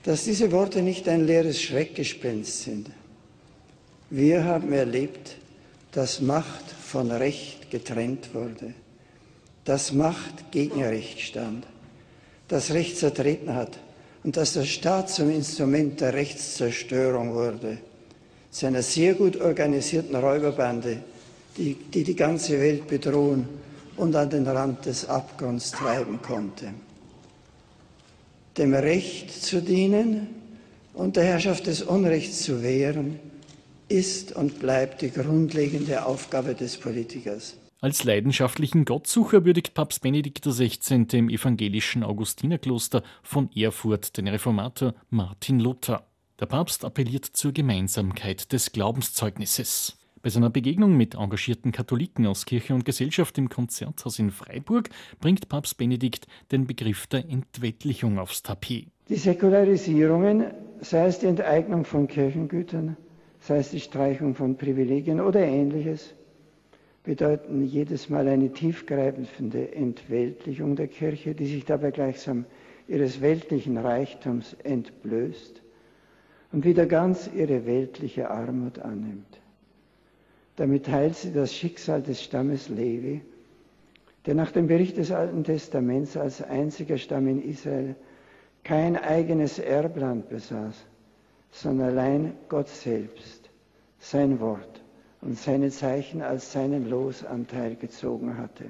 dass 0.04 0.24
diese 0.24 0.52
Worte 0.52 0.80
nicht 0.80 1.06
ein 1.06 1.26
leeres 1.26 1.60
Schreckgespenst 1.60 2.62
sind. 2.62 2.88
Wir 4.08 4.42
haben 4.44 4.72
erlebt, 4.72 5.36
dass 5.92 6.22
Macht 6.22 6.64
von 6.82 7.10
Recht 7.10 7.70
getrennt 7.70 8.32
wurde, 8.32 8.72
dass 9.66 9.92
Macht 9.92 10.50
gegen 10.50 10.82
Recht 10.82 11.20
stand, 11.20 11.66
dass 12.48 12.70
Recht 12.70 12.96
zertreten 12.96 13.54
hat 13.54 13.78
und 14.26 14.36
dass 14.36 14.54
der 14.54 14.64
Staat 14.64 15.08
zum 15.08 15.30
Instrument 15.30 16.00
der 16.00 16.12
Rechtszerstörung 16.12 17.32
wurde, 17.32 17.78
zu 18.50 18.66
einer 18.66 18.82
sehr 18.82 19.14
gut 19.14 19.40
organisierten 19.40 20.16
Räuberbande, 20.16 20.98
die 21.56 21.74
die, 21.74 22.02
die 22.02 22.16
ganze 22.16 22.60
Welt 22.60 22.88
bedrohen 22.88 23.46
und 23.96 24.16
an 24.16 24.28
den 24.28 24.48
Rand 24.48 24.84
des 24.84 25.08
Abgrunds 25.08 25.70
treiben 25.70 26.20
konnte. 26.20 26.74
Dem 28.58 28.74
Recht 28.74 29.30
zu 29.30 29.62
dienen 29.62 30.26
und 30.92 31.14
der 31.14 31.24
Herrschaft 31.24 31.68
des 31.68 31.82
Unrechts 31.82 32.42
zu 32.42 32.64
wehren, 32.64 33.20
ist 33.88 34.34
und 34.34 34.58
bleibt 34.58 35.02
die 35.02 35.12
grundlegende 35.12 36.04
Aufgabe 36.04 36.56
des 36.56 36.76
Politikers. 36.76 37.54
Als 37.86 38.02
leidenschaftlichen 38.02 38.84
Gottsucher 38.84 39.44
würdigt 39.44 39.72
Papst 39.72 40.02
Benedikt 40.02 40.44
XVI. 40.44 41.06
im 41.12 41.30
evangelischen 41.30 42.02
Augustinerkloster 42.02 43.04
von 43.22 43.48
Erfurt 43.54 44.16
den 44.16 44.26
Reformator 44.26 44.92
Martin 45.08 45.60
Luther. 45.60 46.04
Der 46.40 46.46
Papst 46.46 46.84
appelliert 46.84 47.26
zur 47.26 47.52
Gemeinsamkeit 47.52 48.52
des 48.52 48.72
Glaubenszeugnisses. 48.72 50.00
Bei 50.20 50.30
seiner 50.30 50.50
Begegnung 50.50 50.96
mit 50.96 51.14
engagierten 51.14 51.70
Katholiken 51.70 52.26
aus 52.26 52.44
Kirche 52.44 52.74
und 52.74 52.84
Gesellschaft 52.84 53.38
im 53.38 53.48
Konzerthaus 53.48 54.18
in 54.18 54.32
Freiburg 54.32 54.90
bringt 55.20 55.48
Papst 55.48 55.78
Benedikt 55.78 56.26
den 56.50 56.66
Begriff 56.66 57.06
der 57.06 57.20
Entweltlichung 57.30 58.18
aufs 58.18 58.42
Tapet. 58.42 58.88
Die 59.08 59.14
Säkularisierungen, 59.14 60.46
sei 60.80 61.06
es 61.06 61.20
die 61.20 61.26
Enteignung 61.26 61.84
von 61.84 62.08
Kirchengütern, 62.08 62.96
sei 63.38 63.58
es 63.58 63.70
die 63.70 63.78
Streichung 63.78 64.34
von 64.34 64.56
Privilegien 64.56 65.20
oder 65.20 65.38
ähnliches, 65.38 66.16
bedeuten 67.06 67.64
jedes 67.64 68.10
Mal 68.10 68.28
eine 68.28 68.52
tiefgreifende 68.52 69.72
Entweltlichung 69.74 70.76
der 70.76 70.88
Kirche, 70.88 71.34
die 71.34 71.46
sich 71.46 71.64
dabei 71.64 71.92
gleichsam 71.92 72.44
ihres 72.88 73.20
weltlichen 73.20 73.78
Reichtums 73.78 74.54
entblößt 74.64 75.62
und 76.52 76.64
wieder 76.64 76.84
ganz 76.86 77.30
ihre 77.34 77.64
weltliche 77.64 78.28
Armut 78.30 78.80
annimmt. 78.80 79.40
Damit 80.56 80.86
teilt 80.86 81.14
sie 81.16 81.32
das 81.32 81.54
Schicksal 81.54 82.02
des 82.02 82.22
Stammes 82.22 82.68
Levi, 82.68 83.20
der 84.26 84.34
nach 84.34 84.50
dem 84.50 84.66
Bericht 84.66 84.96
des 84.96 85.12
Alten 85.12 85.44
Testaments 85.44 86.16
als 86.16 86.42
einziger 86.42 86.98
Stamm 86.98 87.28
in 87.28 87.42
Israel 87.42 87.94
kein 88.64 88.96
eigenes 88.96 89.60
Erbland 89.60 90.28
besaß, 90.28 90.74
sondern 91.52 91.88
allein 91.90 92.32
Gott 92.48 92.68
selbst, 92.68 93.48
sein 94.00 94.40
Wort 94.40 94.75
und 95.26 95.36
seine 95.36 95.70
Zeichen 95.70 96.22
als 96.22 96.52
seinen 96.52 96.88
Losanteil 96.88 97.74
gezogen 97.74 98.38
hatte. 98.38 98.66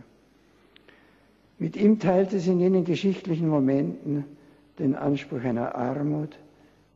Mit 1.59 1.77
ihm 1.77 1.99
teilte 1.99 2.41
sie 2.41 2.53
in 2.53 2.61
jenen 2.61 2.85
geschichtlichen 2.87 3.49
Momenten 3.49 4.25
den 4.79 4.95
Anspruch 4.95 5.43
einer 5.43 5.75
Armut, 5.75 6.39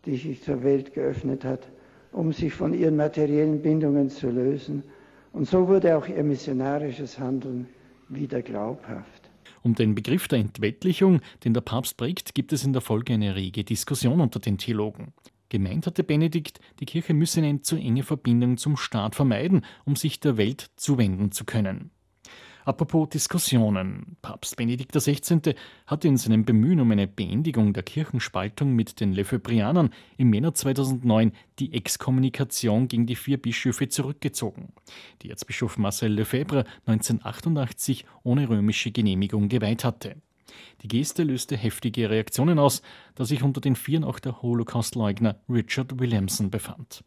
die 0.06 0.16
sich 0.16 0.42
zur 0.42 0.62
Welt 0.62 0.94
geöffnet 0.94 1.44
hat, 1.44 1.68
um 2.10 2.32
sich 2.32 2.54
von 2.54 2.72
ihren 2.72 2.96
materiellen 2.96 3.60
Bindungen 3.60 4.08
zu 4.08 4.30
lösen. 4.30 4.82
Und 5.34 5.46
so 5.46 5.68
wurde 5.68 5.94
auch 5.94 6.08
ihr 6.08 6.24
missionarisches 6.24 7.18
Handeln 7.18 7.66
wieder 8.08 8.40
glaubhaft. 8.40 9.28
Um 9.62 9.74
den 9.74 9.94
Begriff 9.94 10.26
der 10.26 10.38
Entweltlichung, 10.38 11.20
den 11.44 11.52
der 11.52 11.60
Papst 11.60 11.98
prägt, 11.98 12.34
gibt 12.34 12.54
es 12.54 12.64
in 12.64 12.72
der 12.72 12.80
Folge 12.80 13.12
eine 13.12 13.36
rege 13.36 13.62
Diskussion 13.62 14.22
unter 14.22 14.40
den 14.40 14.56
Theologen. 14.56 15.12
Gemeint 15.50 15.86
hatte 15.86 16.04
Benedikt, 16.04 16.60
die 16.78 16.86
Kirche 16.86 17.12
müsse 17.12 17.42
eine 17.42 17.60
zu 17.60 17.76
enge 17.76 18.04
Verbindung 18.04 18.56
zum 18.56 18.76
Staat 18.76 19.14
vermeiden, 19.14 19.66
um 19.84 19.96
sich 19.96 20.20
der 20.20 20.38
Welt 20.38 20.70
zuwenden 20.76 21.32
zu 21.32 21.44
können. 21.44 21.90
Apropos 22.64 23.08
Diskussionen. 23.08 24.16
Papst 24.22 24.56
Benedikt 24.56 24.92
XVI. 24.92 25.54
hatte 25.86 26.08
in 26.08 26.16
seinem 26.16 26.44
Bemühen 26.44 26.80
um 26.80 26.90
eine 26.92 27.08
Beendigung 27.08 27.72
der 27.72 27.82
Kirchenspaltung 27.82 28.74
mit 28.74 29.00
den 29.00 29.12
Lefebvrianern 29.12 29.90
im 30.18 30.30
Männer 30.30 30.54
2009 30.54 31.32
die 31.58 31.72
Exkommunikation 31.72 32.86
gegen 32.86 33.06
die 33.06 33.16
vier 33.16 33.38
Bischöfe 33.38 33.88
zurückgezogen, 33.88 34.72
die 35.22 35.30
Erzbischof 35.30 35.78
Marcel 35.78 36.12
Lefebvre 36.12 36.64
1988 36.86 38.04
ohne 38.22 38.48
römische 38.48 38.92
Genehmigung 38.92 39.48
geweiht 39.48 39.82
hatte. 39.82 40.16
Die 40.82 40.88
Geste 40.88 41.22
löste 41.22 41.56
heftige 41.56 42.10
Reaktionen 42.10 42.58
aus, 42.58 42.82
da 43.14 43.24
sich 43.24 43.42
unter 43.42 43.60
den 43.60 43.76
Vieren 43.76 44.04
auch 44.04 44.18
der 44.18 44.42
Holocaust-Leugner 44.42 45.36
Richard 45.48 45.98
Williamson 45.98 46.50
befand. 46.50 47.04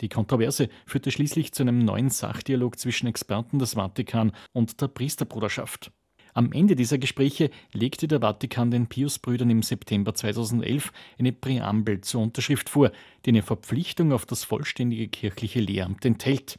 Die 0.00 0.08
Kontroverse 0.08 0.68
führte 0.84 1.10
schließlich 1.10 1.52
zu 1.52 1.62
einem 1.62 1.78
neuen 1.78 2.10
Sachdialog 2.10 2.78
zwischen 2.78 3.06
Experten 3.06 3.58
des 3.58 3.74
Vatikan 3.74 4.32
und 4.52 4.80
der 4.80 4.88
Priesterbruderschaft. 4.88 5.90
Am 6.34 6.52
Ende 6.52 6.76
dieser 6.76 6.98
Gespräche 6.98 7.50
legte 7.72 8.08
der 8.08 8.20
Vatikan 8.20 8.70
den 8.70 8.88
Pius-Brüdern 8.88 9.48
im 9.48 9.62
September 9.62 10.12
2011 10.12 10.92
eine 11.18 11.32
Präambel 11.32 12.02
zur 12.02 12.20
Unterschrift 12.20 12.68
vor, 12.68 12.92
die 13.24 13.30
eine 13.30 13.42
Verpflichtung 13.42 14.12
auf 14.12 14.26
das 14.26 14.44
vollständige 14.44 15.08
kirchliche 15.08 15.60
Lehramt 15.60 16.04
enthält. 16.04 16.58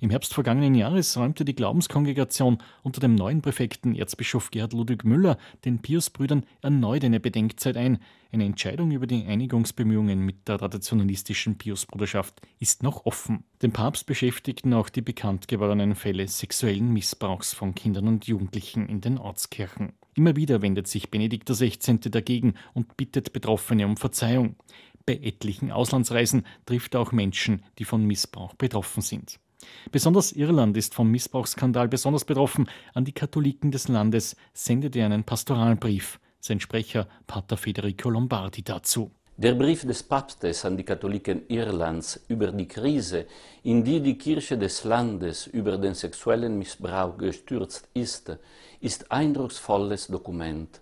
Im 0.00 0.10
Herbst 0.10 0.32
vergangenen 0.32 0.76
Jahres 0.76 1.16
räumte 1.16 1.44
die 1.44 1.56
Glaubenskongregation 1.56 2.58
unter 2.84 3.00
dem 3.00 3.16
neuen 3.16 3.42
Präfekten 3.42 3.96
Erzbischof 3.96 4.52
Gerhard 4.52 4.72
Ludwig 4.72 5.04
Müller 5.04 5.38
den 5.64 5.80
Pius-Brüdern 5.80 6.46
erneut 6.62 7.02
eine 7.04 7.18
Bedenkzeit 7.18 7.76
ein. 7.76 7.98
Eine 8.30 8.44
Entscheidung 8.44 8.92
über 8.92 9.08
die 9.08 9.26
Einigungsbemühungen 9.26 10.24
mit 10.24 10.46
der 10.46 10.58
traditionalistischen 10.58 11.58
Pius-Bruderschaft 11.58 12.40
ist 12.60 12.84
noch 12.84 13.06
offen. 13.06 13.42
Den 13.60 13.72
Papst 13.72 14.06
beschäftigten 14.06 14.72
auch 14.72 14.88
die 14.88 15.02
bekannt 15.02 15.48
gewordenen 15.48 15.96
Fälle 15.96 16.28
sexuellen 16.28 16.92
Missbrauchs 16.92 17.52
von 17.52 17.74
Kindern 17.74 18.06
und 18.06 18.28
Jugendlichen 18.28 18.88
in 18.88 19.00
den 19.00 19.18
Ortskirchen. 19.18 19.94
Immer 20.14 20.36
wieder 20.36 20.62
wendet 20.62 20.86
sich 20.86 21.10
Benedikt 21.10 21.50
XVI. 21.50 21.98
dagegen 21.98 22.54
und 22.72 22.96
bittet 22.96 23.32
Betroffene 23.32 23.84
um 23.84 23.96
Verzeihung. 23.96 24.54
Bei 25.06 25.14
etlichen 25.16 25.72
Auslandsreisen 25.72 26.46
trifft 26.66 26.94
er 26.94 27.00
auch 27.00 27.10
Menschen, 27.10 27.62
die 27.80 27.84
von 27.84 28.06
Missbrauch 28.06 28.54
betroffen 28.54 29.02
sind. 29.02 29.40
Besonders 29.90 30.32
Irland 30.32 30.76
ist 30.76 30.94
vom 30.94 31.10
Missbrauchsskandal 31.10 31.88
besonders 31.88 32.24
betroffen. 32.24 32.68
An 32.94 33.04
die 33.04 33.12
Katholiken 33.12 33.70
des 33.70 33.88
Landes 33.88 34.36
sendet 34.52 34.96
er 34.96 35.06
einen 35.06 35.24
Pastoralbrief. 35.24 36.20
Sein 36.40 36.60
Sprecher 36.60 37.08
Pater 37.26 37.56
Federico 37.56 38.10
Lombardi 38.10 38.62
dazu. 38.62 39.10
Der 39.36 39.54
Brief 39.54 39.86
des 39.86 40.02
Papstes 40.02 40.64
an 40.64 40.76
die 40.76 40.82
Katholiken 40.82 41.42
Irlands 41.46 42.20
über 42.26 42.50
die 42.50 42.66
Krise, 42.66 43.26
in 43.62 43.84
die 43.84 44.00
die 44.00 44.18
Kirche 44.18 44.58
des 44.58 44.82
Landes 44.82 45.46
über 45.46 45.78
den 45.78 45.94
sexuellen 45.94 46.58
Missbrauch 46.58 47.16
gestürzt 47.16 47.88
ist, 47.94 48.36
ist 48.80 49.12
eindrucksvolles 49.12 50.08
Dokument. 50.08 50.80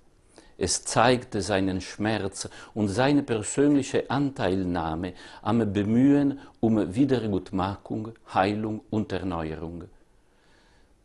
Es 0.58 0.84
zeigte 0.84 1.42
seinen 1.42 1.82
Schmerz 1.82 2.48
und 2.72 2.88
seine 2.88 3.22
persönliche 3.22 4.08
Anteilnahme 4.10 5.12
am 5.42 5.70
Bemühen 5.70 6.40
um 6.60 6.94
Wiedergutmachung, 6.94 8.12
Heilung 8.32 8.80
und 8.88 9.12
Erneuerung. 9.12 9.84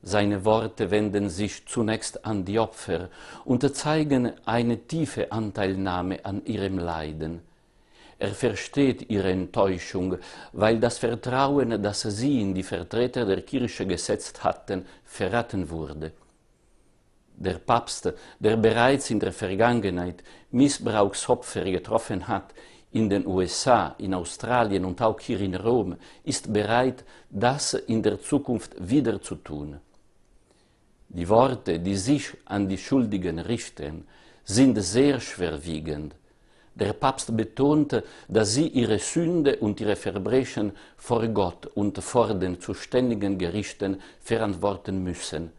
Seine 0.04 0.46
Worte 0.46 0.90
wenden 0.90 1.30
sich 1.30 1.68
zunächst 1.68 2.26
an 2.26 2.46
die 2.46 2.60
Opfer 2.60 3.10
und 3.44 3.76
zeigen 3.76 4.32
eine 4.46 4.78
tiefe 4.88 5.32
Anteilnahme 5.32 6.24
an 6.24 6.46
ihrem 6.46 6.80
Leiden. 6.80 7.42
Er 8.18 8.30
versteht 8.30 9.10
ihre 9.10 9.32
Enttäuschung, 9.32 10.18
weil 10.54 10.80
das 10.80 10.98
Vertrauen, 11.00 11.84
das 11.84 12.02
sie 12.02 12.42
in 12.42 12.54
die 12.54 12.64
Vertreter 12.64 13.26
der 13.26 13.42
Kirche 13.42 13.86
gesetzt 13.86 14.44
hatten, 14.44 14.86
verraten 15.04 15.70
wurde 15.70 16.14
der 17.42 17.60
Papst, 17.60 18.14
der 18.40 18.58
bereits 18.58 19.10
in 19.10 19.20
der 19.20 19.34
Vergangenheit 19.34 20.24
Missbrauchsopfer 20.52 21.64
getroffen 21.64 22.28
hat, 22.28 22.54
in 22.92 23.10
den 23.10 23.26
USA, 23.26 23.96
in 24.00 24.14
Australien 24.14 24.86
und 24.86 25.02
auch 25.02 25.20
hier 25.20 25.40
in 25.40 25.56
Rom, 25.56 25.96
ist 26.24 26.52
bereit, 26.52 27.04
das 27.30 27.74
in 27.74 28.04
der 28.04 28.20
Zukunft 28.22 28.74
wieder 28.78 29.22
zu 29.22 29.36
tun. 29.36 29.78
Die 31.08 31.28
Worte, 31.28 31.80
die 31.80 31.96
sich 31.96 32.32
an 32.46 32.68
die 32.68 32.78
Schuldigen 32.78 33.40
richten, 33.40 34.08
sind 34.44 34.76
sehr 34.82 35.20
schwerwiegend. 35.20 36.16
Der 36.76 36.94
Papst 36.94 37.36
betonte, 37.36 38.04
dass 38.28 38.54
sie 38.54 38.68
ihre 38.68 39.00
Sünde 39.00 39.58
und 39.58 39.80
ihre 39.82 39.96
Verbrechen 39.96 40.72
vor 40.96 41.28
Gott 41.28 41.66
und 41.66 41.98
vor 42.02 42.34
den 42.34 42.60
zuständigen 42.62 43.38
Gerichten 43.38 44.02
verantworten 44.22 45.04
müssen 45.04 45.52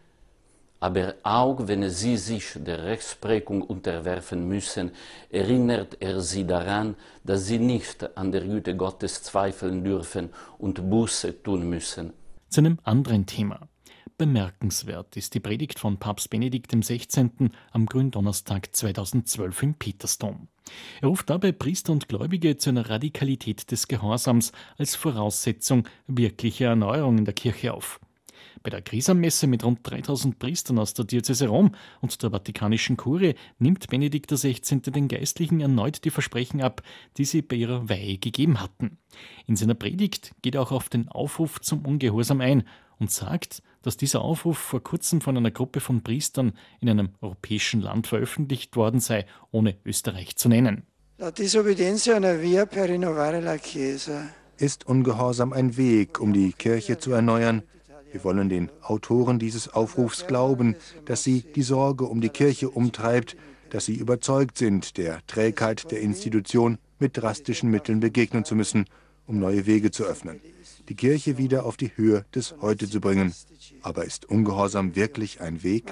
aber 0.83 1.14
auch 1.23 1.68
wenn 1.68 1.88
sie 1.90 2.16
sich 2.16 2.55
der 2.57 2.83
Rechtsprechung 2.83 3.62
unterwerfen 3.62 4.49
müssen, 4.49 4.90
erinnert 5.31 5.97
er 6.01 6.21
sie 6.21 6.45
daran, 6.45 6.97
dass 7.23 7.47
sie 7.47 7.61
nicht 7.61 8.16
an 8.18 8.33
der 8.33 8.40
Güte 8.40 8.77
Gottes 8.77 9.23
zweifeln 9.23 9.85
dürfen 9.85 10.31
und 10.59 10.90
Buße 10.90 11.40
tun 11.45 11.71
müssen. 11.71 12.12
Zu 12.49 12.62
einem 12.62 12.81
anderen 12.83 13.27
Thema. 13.27 13.61
Bemerkenswert 14.18 15.16
ist 15.16 15.35
die 15.35 15.40
Predigt 15.40 15.79
von 15.79 15.99
Papst 15.99 16.31
Benedikt 16.31 16.73
XVI. 16.73 17.31
am 17.71 17.87
Gründonnerstag 17.87 18.75
2012 18.75 19.62
im 19.62 19.75
Petersdom. 19.75 20.49
Er 21.01 21.09
ruft 21.09 21.31
dabei 21.31 21.53
Priester 21.53 21.92
und 21.92 22.09
Gläubige 22.09 22.57
zu 22.57 22.71
einer 22.71 22.90
Radikalität 22.90 23.71
des 23.71 23.87
Gehorsams 23.87 24.51
als 24.79 24.97
Voraussetzung 24.97 25.87
wirklicher 26.09 26.71
Erneuerung 26.71 27.18
in 27.18 27.25
der 27.25 27.35
Kirche 27.35 27.73
auf. 27.73 28.01
Bei 28.62 28.70
der 28.70 28.82
Krisammesse 28.82 29.46
mit 29.46 29.64
rund 29.64 29.80
3000 29.82 30.38
Priestern 30.38 30.78
aus 30.78 30.94
der 30.94 31.04
Diözese 31.04 31.48
Rom 31.48 31.74
und 32.00 32.22
der 32.22 32.30
Vatikanischen 32.30 32.96
Kurie 32.96 33.34
nimmt 33.58 33.88
Benedikt 33.88 34.30
XVI. 34.30 34.80
den 34.80 35.08
Geistlichen 35.08 35.60
erneut 35.60 36.04
die 36.04 36.10
Versprechen 36.10 36.60
ab, 36.60 36.82
die 37.16 37.24
sie 37.24 37.42
bei 37.42 37.56
ihrer 37.56 37.88
Weihe 37.88 38.18
gegeben 38.18 38.60
hatten. 38.60 38.98
In 39.46 39.56
seiner 39.56 39.74
Predigt 39.74 40.32
geht 40.42 40.54
er 40.54 40.62
auch 40.62 40.72
auf 40.72 40.88
den 40.88 41.08
Aufruf 41.08 41.60
zum 41.60 41.84
Ungehorsam 41.84 42.40
ein 42.40 42.64
und 42.98 43.10
sagt, 43.10 43.62
dass 43.82 43.96
dieser 43.96 44.22
Aufruf 44.22 44.58
vor 44.58 44.82
kurzem 44.82 45.20
von 45.20 45.36
einer 45.36 45.50
Gruppe 45.50 45.80
von 45.80 46.02
Priestern 46.02 46.52
in 46.80 46.88
einem 46.88 47.10
europäischen 47.20 47.80
Land 47.80 48.06
veröffentlicht 48.06 48.76
worden 48.76 49.00
sei, 49.00 49.26
ohne 49.50 49.76
Österreich 49.84 50.36
zu 50.36 50.48
nennen. 50.48 50.86
Ist 54.58 54.86
Ungehorsam 54.86 55.52
ein 55.52 55.76
Weg, 55.76 56.20
um 56.20 56.32
die 56.32 56.52
Kirche 56.52 56.98
zu 56.98 57.12
erneuern? 57.12 57.62
Wir 58.12 58.25
wollen 58.25 58.51
den 58.51 58.70
Autoren 58.83 59.38
dieses 59.38 59.72
Aufrufs 59.72 60.27
glauben, 60.27 60.77
dass 61.07 61.25
sie 61.25 61.40
die 61.40 61.62
Sorge 61.62 62.05
um 62.05 62.20
die 62.20 62.29
Kirche 62.29 62.68
umtreibt, 62.68 63.37
dass 63.70 63.87
sie 63.87 63.94
überzeugt 63.94 64.59
sind, 64.59 64.98
der 64.98 65.27
Trägheit 65.27 65.90
der 65.90 66.03
Institution 66.03 66.77
mit 66.98 67.16
drastischen 67.16 67.70
Mitteln 67.70 68.01
begegnen 68.01 68.44
zu 68.44 68.55
müssen, 68.55 68.85
um 69.27 69.38
neue 69.38 69.64
Wege 69.64 69.90
zu 69.90 70.05
öffnen, 70.05 70.40
die 70.90 70.94
Kirche 70.94 71.38
wieder 71.38 71.64
auf 71.64 71.79
die 71.79 71.96
Höhe 71.96 72.27
des 72.35 72.55
Heute 72.61 72.88
zu 72.88 73.01
bringen. 73.01 73.33
Aber 73.81 74.05
ist 74.05 74.29
Ungehorsam 74.29 74.94
wirklich 74.94 75.40
ein 75.40 75.62
Weg? 75.62 75.90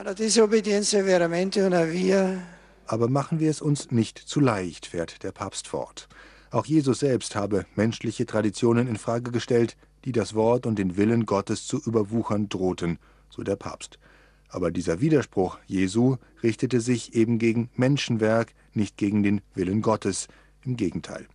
Aber 2.87 3.09
machen 3.09 3.41
wir 3.41 3.51
es 3.51 3.63
uns 3.63 3.91
nicht 3.91 4.19
zu 4.19 4.41
leicht, 4.41 4.87
fährt 4.87 5.23
der 5.23 5.33
Papst 5.33 5.69
fort. 5.69 6.09
Auch 6.51 6.67
Jesus 6.67 6.99
selbst 6.99 7.37
habe 7.37 7.65
menschliche 7.77 8.27
Traditionen 8.27 8.89
in 8.89 8.97
Frage 8.97 9.31
gestellt, 9.31 9.77
die 10.05 10.13
das 10.13 10.35
Wort 10.35 10.67
und 10.67 10.79
den 10.79 10.97
Willen 10.97 11.27
Gottes 11.27 11.67
zu 11.67 11.79
überwuchern 11.79 12.49
drohten, 12.49 12.99
so 13.29 13.43
der 13.43 13.57
Papst. 13.57 13.99
Aber 14.49 14.71
dieser 14.71 15.01
Widerspruch 15.01 15.59
Jesu 15.67 16.17
richtete 16.43 16.81
sich 16.81 17.15
eben 17.15 17.39
gegen 17.39 17.71
Menschenwerk, 17.75 18.53
nicht 18.75 18.97
gegen 18.97 19.23
den 19.23 19.41
Willen 19.55 19.83
Gottes. 19.83 20.29
Im 20.63 20.77
Gegenteil. 20.77 21.27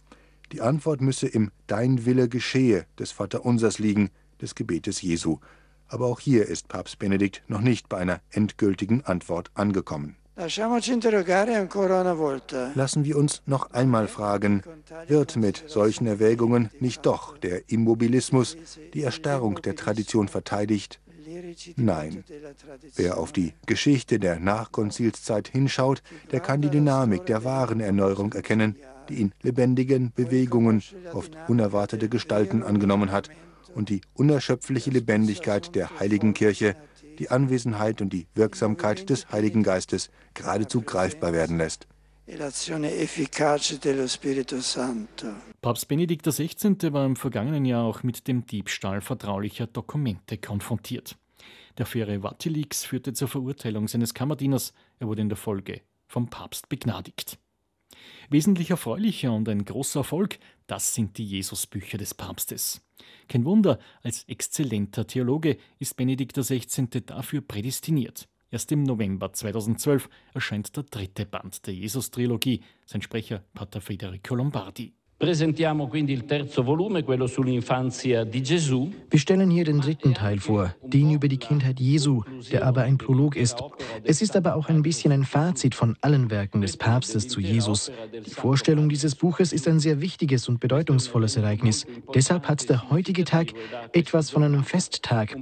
Die 0.52 0.62
Antwort 0.62 1.02
müsse 1.02 1.28
im 1.28 1.52
Dein 1.66 2.06
Wille 2.06 2.30
geschehe 2.30 2.86
des 3.00 3.12
Vaterunsers 3.12 3.80
liegen, 3.80 4.12
des 4.40 4.54
Gebetes 4.54 5.02
Jesu. 5.02 5.40
Aber 5.88 6.06
auch 6.06 6.20
hier 6.20 6.46
ist 6.46 6.68
Papst 6.68 7.00
Benedikt 7.00 7.42
noch 7.48 7.62
nicht 7.62 7.90
bei 7.90 7.98
einer 7.98 8.22
endgültigen 8.30 9.04
Antwort 9.04 9.50
angekommen. 9.56 10.18
Lassen 10.38 10.66
wir 13.06 13.18
uns 13.18 13.42
noch 13.46 13.72
einmal 13.72 14.10
fragen, 14.10 14.64
wird 15.08 15.38
mit 15.38 15.64
solchen 15.68 16.08
Erwägungen 16.08 16.70
nicht 16.80 17.06
doch 17.06 17.38
der 17.38 17.70
Immobilismus, 17.70 18.58
die 18.94 19.04
Erstarrung 19.04 19.62
der 19.62 19.78
Tradition 19.78 20.28
verteidigt? 20.28 21.00
Nein. 21.78 22.26
Wer 22.96 23.18
auf 23.18 23.32
die 23.32 23.54
Geschichte 23.66 24.20
der 24.20 24.40
Nachkonzilszeit 24.40 25.48
hinschaut, 25.48 26.04
der 26.32 26.42
kann 26.42 26.62
die 26.62 26.70
Dynamik 26.70 27.26
der 27.26 27.46
wahren 27.46 27.80
Erneuerung 27.80 28.34
erkennen, 28.34 28.76
die 29.08 29.22
in 29.22 29.32
lebendigen 29.42 30.12
Bewegungen 30.14 30.84
oft 31.14 31.32
unerwartete 31.48 32.10
Gestalten 32.10 32.62
angenommen 32.62 33.12
hat 33.12 33.30
und 33.74 33.88
die 33.90 34.02
unerschöpfliche 34.14 34.90
Lebendigkeit 34.90 35.76
der 35.76 36.00
heiligen 36.00 36.34
Kirche 36.34 36.76
die 37.20 37.30
Anwesenheit 37.30 38.02
und 38.02 38.12
die 38.12 38.28
Wirksamkeit 38.36 39.10
des 39.10 39.32
Heiligen 39.32 39.64
Geistes 39.64 40.10
geradezu 40.34 40.82
greifbar 40.82 41.34
werden 41.34 41.58
lässt. 41.58 41.88
Papst 45.62 45.88
Benedikt 45.88 46.26
XVI. 46.28 46.94
war 46.94 47.06
im 47.06 47.16
vergangenen 47.16 47.66
Jahr 47.66 47.84
auch 47.84 48.02
mit 48.02 48.28
dem 48.28 48.46
Diebstahl 48.48 49.02
vertraulicher 49.02 49.68
Dokumente 49.68 50.38
konfrontiert. 50.38 51.18
Der 51.78 51.86
Affäre 51.86 52.24
Watilix 52.24 52.84
führte 52.84 53.14
zur 53.14 53.28
Verurteilung 53.28 53.88
seines 53.88 54.14
Kammerdieners. 54.14 54.74
Er 55.00 55.08
wurde 55.08 55.22
in 55.22 55.30
der 55.30 55.38
Folge 55.38 55.82
vom 56.08 56.30
Papst 56.30 56.70
begnadigt. 56.70 57.38
Wesentlich 58.30 58.72
erfreulicher 58.72 59.32
und 59.32 59.48
ein 59.50 59.66
großer 59.66 60.02
Erfolg, 60.02 60.40
das 60.68 60.94
sind 60.94 61.18
die 61.18 61.26
Jesusbücher 61.26 61.98
des 61.98 62.14
Papstes. 62.14 62.82
Kein 63.28 63.46
Wunder, 63.46 63.80
als 64.04 64.24
exzellenter 64.26 65.08
Theologe 65.08 65.58
ist 65.80 65.96
Benedikt 65.96 66.38
XVI. 66.38 66.88
dafür 67.06 67.42
prädestiniert. 67.42 68.28
Erst 68.52 68.72
im 68.72 68.84
November 68.84 69.34
2012 69.34 70.10
erscheint 70.34 70.76
der 70.76 70.84
dritte 70.84 71.26
Band 71.26 71.66
der 71.68 71.74
Jesus-Trilogie, 71.74 72.62
sein 72.86 73.02
Sprecher 73.02 73.44
Pater 73.54 73.82
Federico 73.82 74.36
Lombardi. 74.36 74.94
Präsentiamo 75.18 75.88
quindi 75.88 76.12
il 76.12 76.26
terzo 76.26 76.62
volume, 76.62 77.04
quello 77.04 77.26
sull'infanzia 77.26 78.26
di 78.26 78.42
Gesù. 78.42 78.92
Wir 79.10 79.18
stellen 79.20 79.50
hier 79.50 79.64
den 79.64 79.80
dritten 79.80 80.14
Teil 80.14 80.40
vor, 80.40 80.76
den 80.84 81.12
über 81.12 81.30
die 81.30 81.38
Kindheit 81.38 81.80
Jesu, 81.80 82.24
der 82.52 82.66
aber 82.66 82.82
ein 82.82 82.98
Prolog 82.98 83.38
ist. 83.38 83.64
Es 84.04 84.22
ist 84.22 84.36
aber 84.36 84.56
auch 84.56 84.68
ein 84.68 84.82
bisschen 84.82 85.14
ein 85.14 85.24
Fazit 85.24 85.74
von 85.74 85.96
allen 86.02 86.30
Werken 86.30 86.60
des 86.60 86.76
Papstes 86.76 87.30
zu 87.30 87.40
Jesus. 87.40 87.94
Die 88.26 88.30
Vorstellung 88.30 88.90
dieses 88.90 89.16
Buches 89.16 89.54
ist 89.54 89.70
ein 89.70 89.80
sehr 89.80 90.02
wichtiges 90.02 90.50
und 90.50 90.60
bedeutungsvolles 90.60 91.38
Ereignis. 91.38 91.88
Deshalb 92.14 92.50
hat 92.50 92.68
der 92.68 92.90
heutige 92.90 93.24
Tag 93.24 93.54
etwas 93.94 94.32
von 94.32 94.44
einem 94.44 94.66
Festtag. 94.66 95.38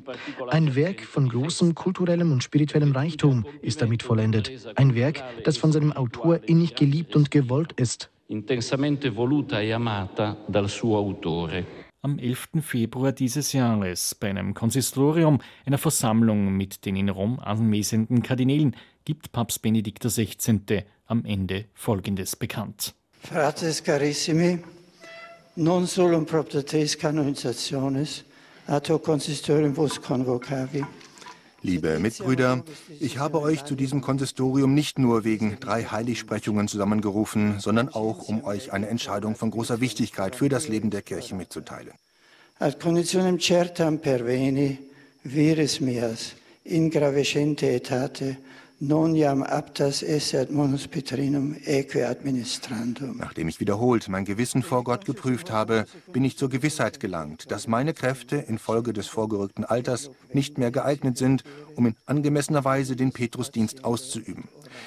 Ein 0.49 0.75
Werk 0.75 1.01
von 1.01 1.27
großem 1.27 1.73
kulturellem 1.73 2.31
und 2.31 2.43
spirituellem 2.43 2.91
Reichtum 2.91 3.43
ist 3.63 3.81
damit 3.81 4.03
vollendet. 4.03 4.51
Ein 4.75 4.93
Werk, 4.93 5.23
das 5.45 5.57
von 5.57 5.71
seinem 5.71 5.93
Autor 5.93 6.41
innig 6.45 6.75
geliebt 6.75 7.15
und 7.15 7.31
gewollt 7.31 7.71
ist 7.73 8.12
intensamente 8.27 9.09
voluta 9.09 9.61
e 9.61 9.71
amata 9.71 10.37
dal 10.47 10.69
suo 10.69 10.97
autore. 10.97 11.91
Am 12.01 12.17
11. 12.19 12.61
Februar 12.61 13.13
dieses 13.13 13.53
Jahres 13.53 14.13
bei 14.13 14.29
einem 14.29 14.53
Konsistorium, 14.53 15.39
einer 15.65 15.77
Versammlung 15.77 16.51
mit 16.51 16.85
den 16.85 16.97
in 16.97 17.09
Rom 17.09 17.39
anwesenden 17.39 18.21
Kardinälen, 18.21 18.75
gibt 19.05 19.31
Papst 19.31 19.61
Benedikt 19.61 20.03
XVI. 20.03 20.83
am 21.05 21.23
Ende 21.25 21.65
Folgendes 21.73 22.35
bekannt. 22.35 22.93
Frates 23.21 23.81
carissimi, 23.81 24.59
non 25.55 25.87
solo 25.87 26.17
in 26.17 26.25
propter 26.25 26.63
canonizationes, 26.63 28.25
ato 28.65 28.99
consistorium 28.99 29.73
vos 29.73 29.97
convocavi, 29.97 30.83
Liebe 31.65 31.97
Mitbrüder, 31.97 32.61
ich 32.99 33.19
habe 33.19 33.39
euch 33.39 33.63
zu 33.63 33.75
diesem 33.75 34.01
Konsistorium 34.01 34.73
nicht 34.73 34.99
nur 34.99 35.23
wegen 35.23 35.61
drei 35.61 35.85
Heiligsprechungen 35.85 36.67
zusammengerufen, 36.67 37.61
sondern 37.61 37.87
auch, 37.87 38.27
um 38.27 38.43
euch 38.43 38.73
eine 38.73 38.89
Entscheidung 38.89 39.37
von 39.37 39.49
großer 39.49 39.79
Wichtigkeit 39.79 40.35
für 40.35 40.49
das 40.49 40.67
Leben 40.67 40.89
der 40.89 41.01
Kirche 41.01 41.35
mitzuteilen. 41.35 41.93
Ad 42.59 42.79
conditionem 42.79 43.39
certam 43.39 43.99
perveni 43.99 44.77
vires 45.23 45.79
mias 45.79 46.33
in 46.65 46.91
gravescente 46.91 47.69
etate 47.71 48.35
non 48.79 49.15
jam 49.15 49.43
aptas 49.43 50.03
ad 50.33 50.51
monus 50.51 50.87
petrinum 50.87 51.55
eque 51.65 52.07
administrandum. 52.07 53.17
Nachdem 53.17 53.47
ich 53.47 53.59
wiederholt 53.59 54.09
mein 54.09 54.25
Gewissen 54.25 54.63
vor 54.63 54.83
Gott 54.83 55.05
geprüft 55.05 55.51
habe, 55.51 55.85
bin 56.11 56.23
ich 56.23 56.37
zur 56.37 56.49
Gewissheit 56.49 56.99
gelangt, 56.99 57.51
dass 57.51 57.67
meine 57.67 57.93
Kräfte 57.93 58.37
infolge 58.37 58.93
des 58.93 59.07
vorgerückten 59.07 59.63
Alters 59.63 60.09
nicht 60.33 60.57
mehr 60.57 60.71
geeignet 60.71 61.17
sind, 61.17 61.43
um 61.75 61.87
in 61.87 61.95
angemessener 62.05 62.65
Weise 62.65 62.95
den 62.95 63.11
Petrusdienst 63.11 63.85
auszuüben. 63.85 64.45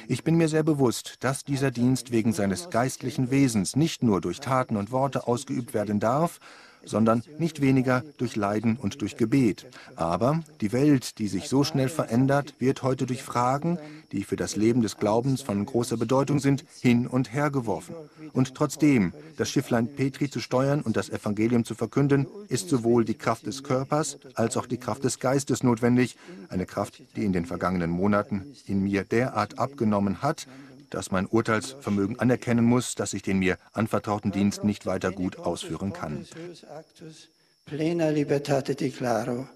Ich 0.08 0.24
bin 0.24 0.36
mir 0.36 0.48
sehr 0.48 0.62
bewusst, 0.62 1.16
dass 1.20 1.44
dieser 1.44 1.70
Dienst 1.70 2.10
wegen 2.10 2.32
seines 2.32 2.70
geistlichen 2.70 3.30
Wesens 3.30 3.76
nicht 3.76 4.02
nur 4.02 4.20
durch 4.20 4.40
Taten 4.40 4.76
und 4.76 4.90
Worte 4.92 5.26
ausgeübt 5.26 5.74
werden 5.74 6.00
darf, 6.00 6.40
sondern 6.86 7.22
nicht 7.38 7.60
weniger 7.60 8.02
durch 8.16 8.36
Leiden 8.36 8.76
und 8.76 9.02
durch 9.02 9.16
Gebet. 9.16 9.66
Aber 9.96 10.42
die 10.60 10.72
Welt, 10.72 11.18
die 11.18 11.28
sich 11.28 11.48
so 11.48 11.64
schnell 11.64 11.88
verändert, 11.88 12.54
wird 12.58 12.82
heute 12.82 13.06
durch 13.06 13.22
Fragen, 13.22 13.78
die 14.12 14.24
für 14.24 14.36
das 14.36 14.56
Leben 14.56 14.82
des 14.82 14.96
Glaubens 14.96 15.42
von 15.42 15.66
großer 15.66 15.96
Bedeutung 15.96 16.38
sind, 16.38 16.64
hin 16.80 17.06
und 17.06 17.32
her 17.34 17.50
geworfen. 17.50 17.94
Und 18.32 18.54
trotzdem, 18.54 19.12
das 19.36 19.50
Schifflein 19.50 19.88
Petri 19.88 20.30
zu 20.30 20.40
steuern 20.40 20.80
und 20.80 20.96
das 20.96 21.10
Evangelium 21.10 21.64
zu 21.64 21.74
verkünden, 21.74 22.26
ist 22.48 22.68
sowohl 22.68 23.04
die 23.04 23.14
Kraft 23.14 23.46
des 23.46 23.62
Körpers 23.62 24.18
als 24.34 24.56
auch 24.56 24.66
die 24.66 24.78
Kraft 24.78 25.04
des 25.04 25.18
Geistes 25.18 25.62
notwendig, 25.62 26.16
eine 26.48 26.66
Kraft, 26.66 27.02
die 27.16 27.24
in 27.24 27.32
den 27.32 27.46
vergangenen 27.46 27.90
Monaten 27.90 28.44
in 28.66 28.82
mir 28.82 29.04
derart 29.04 29.58
abgenommen 29.58 30.22
hat, 30.22 30.46
dass 30.90 31.10
mein 31.10 31.26
Urteilsvermögen 31.26 32.18
anerkennen 32.18 32.64
muss, 32.64 32.94
dass 32.94 33.12
ich 33.12 33.22
den 33.22 33.38
mir 33.38 33.58
anvertrauten 33.72 34.32
Dienst 34.32 34.64
nicht 34.64 34.86
weiter 34.86 35.12
gut 35.12 35.38
ausführen 35.38 35.92
kann. 35.92 36.26
Plena 37.64 38.10
libertate 38.10 38.74
declaro, 38.74 39.48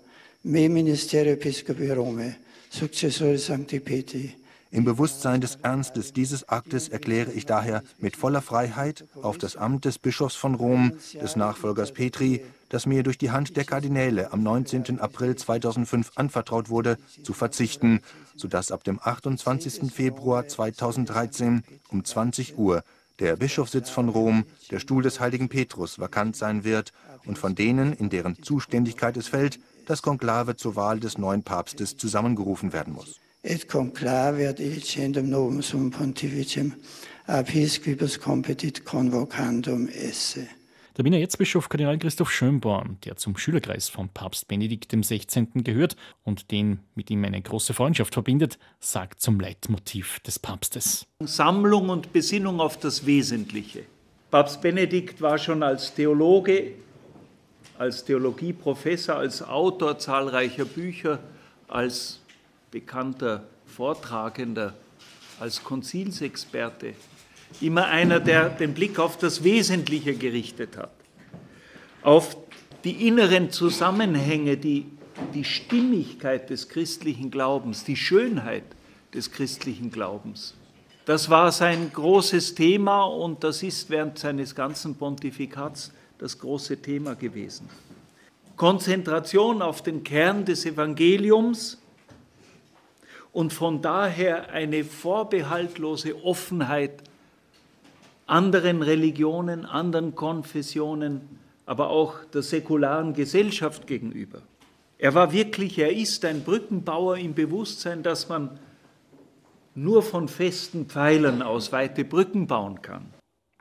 me 0.43 0.69
ministerio 0.69 1.35
episcopi 1.35 1.93
Rome, 1.93 2.37
successore 2.71 3.38
Sancti 3.38 3.79
Petri, 3.79 4.35
im 4.73 4.85
Bewusstsein 4.85 5.41
des 5.41 5.57
Ernstes 5.57 6.13
dieses 6.13 6.49
Aktes 6.49 6.89
erkläre 6.89 7.33
ich 7.33 7.45
daher 7.45 7.83
mit 7.99 8.17
voller 8.17 8.41
Freiheit 8.41 9.05
auf 9.21 9.37
das 9.37 9.57
Amt 9.57 9.85
des 9.85 9.99
Bischofs 9.99 10.37
von 10.37 10.55
Rom, 10.55 10.93
des 11.21 11.35
Nachfolgers 11.35 11.93
Petri, 11.93 12.45
das 12.69 12.87
mir 12.87 13.03
durch 13.03 13.19
die 13.19 13.33
Hand 13.33 13.57
der 13.57 13.65
Kardinäle 13.65 14.33
am 14.33 14.45
19. 14.45 15.01
April 15.01 15.35
2005 15.35 16.13
anvertraut 16.15 16.71
wurde, 16.71 16.99
zu 17.25 17.33
verzichten, 17.33 18.01
sodass 18.37 18.71
ab 18.71 18.85
dem 18.85 19.01
28. 19.03 19.93
Februar 19.93 20.47
2013 20.47 21.65
um 21.89 22.05
20 22.05 22.57
Uhr 22.57 22.85
der 23.19 23.37
Bischofssitz 23.37 23.91
von 23.91 24.09
Rom, 24.09 24.45
der 24.71 24.79
Stuhl 24.79 25.03
des 25.03 25.19
heiligen 25.19 25.49
Petrus, 25.49 25.99
vakant 25.99 26.37
sein 26.37 26.63
wird 26.63 26.93
und 27.27 27.39
von 27.39 27.57
denen, 27.57 27.93
in 27.93 28.09
deren 28.09 28.41
Zuständigkeit 28.41 29.17
es 29.17 29.27
fällt, 29.27 29.59
das 29.87 30.01
Konklave 30.01 30.55
zur 30.55 30.77
Wahl 30.77 31.01
des 31.01 31.19
neuen 31.19 31.43
Papstes 31.43 31.97
zusammengerufen 31.97 32.73
werden 32.73 32.95
muss 32.95 33.21
et 33.42 33.68
conclave 33.68 34.46
ad 34.46 34.59
licendum 34.59 35.29
novum 35.29 35.62
sum 35.62 35.90
pontificem 35.90 36.74
ab 37.26 37.46
quibus 37.46 38.18
competit 38.18 38.85
convocandum 38.85 39.88
esse. 39.88 40.46
Der 40.96 41.05
Wiener 41.05 41.20
Erzbischof 41.20 41.68
Kardinal 41.68 41.98
Christoph 41.98 42.31
Schönborn, 42.31 42.98
der 43.05 43.16
zum 43.16 43.37
Schülerkreis 43.37 43.88
von 43.88 44.09
Papst 44.09 44.48
Benedikt 44.48 44.92
XVI. 44.92 45.46
gehört 45.55 45.96
und 46.24 46.50
den 46.50 46.81
mit 46.94 47.11
ihm 47.11 47.24
eine 47.24 47.40
große 47.40 47.72
Freundschaft 47.72 48.12
verbindet, 48.12 48.59
sagt 48.81 49.20
zum 49.20 49.40
Leitmotiv 49.40 50.20
des 50.20 50.38
Papstes. 50.38 51.07
Sammlung 51.20 51.88
und 51.88 52.12
Besinnung 52.12 52.61
auf 52.61 52.76
das 52.76 53.07
Wesentliche. 53.07 53.85
Papst 54.31 54.61
Benedikt 54.61 55.22
war 55.22 55.38
schon 55.38 55.62
als 55.62 55.94
Theologe, 55.94 56.72
als 57.79 58.05
Theologieprofessor, 58.05 59.14
als 59.16 59.42
Autor 59.42 59.98
zahlreicher 59.98 60.66
Bücher, 60.66 61.20
als 61.68 62.20
bekannter 62.71 63.45
Vortragender, 63.67 64.75
als 65.39 65.65
Konzilsexperte, 65.65 66.95
immer 67.61 67.87
einer, 67.87 68.21
der 68.21 68.51
den 68.51 68.75
Blick 68.75 68.99
auf 68.99 69.17
das 69.17 69.43
Wesentliche 69.43 70.15
gerichtet 70.15 70.77
hat, 70.77 70.93
auf 72.03 72.37
die 72.85 73.09
inneren 73.09 73.51
Zusammenhänge, 73.51 74.57
die, 74.57 74.87
die 75.35 75.45
Stimmigkeit 75.45 76.51
des 76.51 76.69
christlichen 76.69 77.31
Glaubens, 77.31 77.85
die 77.85 77.97
Schönheit 77.97 78.65
des 79.13 79.31
christlichen 79.31 79.91
Glaubens. 79.91 80.55
Das 81.07 81.29
war 81.29 81.51
sein 81.51 81.91
großes 81.93 82.55
Thema 82.55 83.05
und 83.05 83.43
das 83.43 83.63
ist 83.63 83.91
während 83.91 84.19
seines 84.19 84.55
ganzen 84.55 84.95
Pontifikats 84.95 85.93
das 86.19 86.39
große 86.39 86.81
Thema 86.81 87.15
gewesen. 87.15 87.69
Konzentration 88.57 89.63
auf 89.63 89.83
den 89.83 90.05
Kern 90.05 90.45
des 90.45 90.67
Evangeliums, 90.67 91.80
und 93.33 93.53
von 93.53 93.83
daher 93.83 94.51
eine 94.51 94.85
vorbehaltlose 94.85 96.25
Offenheit 96.25 97.03
anderen 98.27 98.83
Religionen, 98.83 99.66
anderen 99.66 100.14
Konfessionen, 100.14 101.23
aber 101.66 101.90
auch 101.90 102.25
der 102.33 102.43
säkularen 102.43 103.12
Gesellschaft 103.12 103.87
gegenüber. 103.87 104.43
Er 104.99 105.14
war 105.14 105.33
wirklich, 105.33 105.79
er 105.79 105.93
ist 105.93 106.25
ein 106.25 106.45
Brückenbauer 106.45 107.19
im 107.19 107.35
Bewusstsein, 107.35 108.03
dass 108.03 108.29
man 108.29 108.59
nur 109.75 110.03
von 110.03 110.29
festen 110.29 110.87
Pfeilern 110.87 111.43
aus 111.43 111.73
weite 111.73 112.05
Brücken 112.05 112.47
bauen 112.47 112.83
kann. 112.83 113.07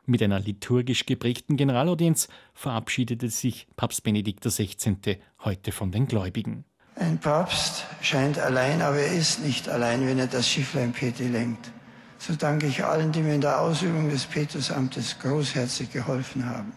Mit 0.06 0.22
einer 0.22 0.40
liturgisch 0.40 1.06
geprägten 1.06 1.56
Generalaudienz 1.56 2.28
verabschiedete 2.52 3.28
sich 3.28 3.68
Papst 3.76 4.02
Benedikt 4.02 4.44
XVI. 4.44 5.18
heute 5.44 5.72
von 5.72 5.92
den 5.92 6.06
Gläubigen. 6.06 6.64
Ein 7.00 7.16
Papst 7.16 7.86
scheint 8.02 8.38
allein, 8.38 8.82
aber 8.82 8.98
er 8.98 9.14
ist 9.14 9.40
nicht 9.40 9.70
allein, 9.70 10.06
wenn 10.06 10.18
er 10.18 10.26
das 10.26 10.46
Schifflein 10.46 10.92
Petri 10.92 11.28
lenkt. 11.28 11.72
So 12.18 12.34
danke 12.34 12.66
ich 12.66 12.84
allen, 12.84 13.10
die 13.10 13.22
mir 13.22 13.36
in 13.36 13.40
der 13.40 13.58
Ausübung 13.58 14.10
des 14.10 14.26
Petrusamtes 14.26 15.16
großherzig 15.18 15.90
geholfen 15.90 16.44
haben. 16.44 16.74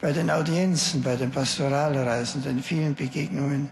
Bei 0.00 0.12
den 0.12 0.30
Audienzen, 0.30 1.02
bei 1.02 1.16
den 1.16 1.32
Pastoralreisen, 1.32 2.44
den 2.44 2.62
vielen 2.62 2.94
Begegnungen 2.94 3.70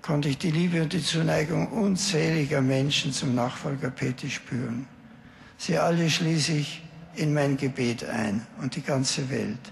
konnte 0.00 0.30
ich 0.30 0.38
die 0.38 0.52
Liebe 0.52 0.80
und 0.80 0.94
die 0.94 1.04
Zuneigung 1.04 1.68
unzähliger 1.68 2.62
Menschen 2.62 3.12
zum 3.12 3.34
Nachfolger 3.34 3.90
Petri 3.90 4.30
spüren. 4.30 4.86
Sie 5.58 5.76
alle 5.76 6.08
schließe 6.08 6.52
ich 6.52 6.82
in 7.14 7.34
mein 7.34 7.58
Gebet 7.58 8.08
ein 8.08 8.46
und 8.62 8.74
die 8.74 8.82
ganze 8.82 9.28
Welt. 9.28 9.70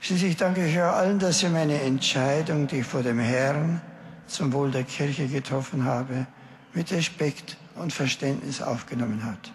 Schließlich 0.00 0.36
danke 0.36 0.66
ich 0.66 0.78
auch 0.78 0.92
allen, 0.92 1.18
dass 1.18 1.38
sie 1.38 1.48
meine 1.48 1.80
Entscheidung, 1.80 2.66
die 2.66 2.80
ich 2.80 2.86
vor 2.86 3.02
dem 3.02 3.18
Herrn 3.18 3.80
zum 4.30 4.52
Wohl 4.52 4.70
der 4.70 4.84
Kirche 4.84 5.26
getroffen 5.26 5.84
habe, 5.84 6.26
mit 6.72 6.92
Respekt 6.92 7.56
und 7.74 7.92
Verständnis 7.92 8.62
aufgenommen 8.62 9.24
hat. 9.24 9.52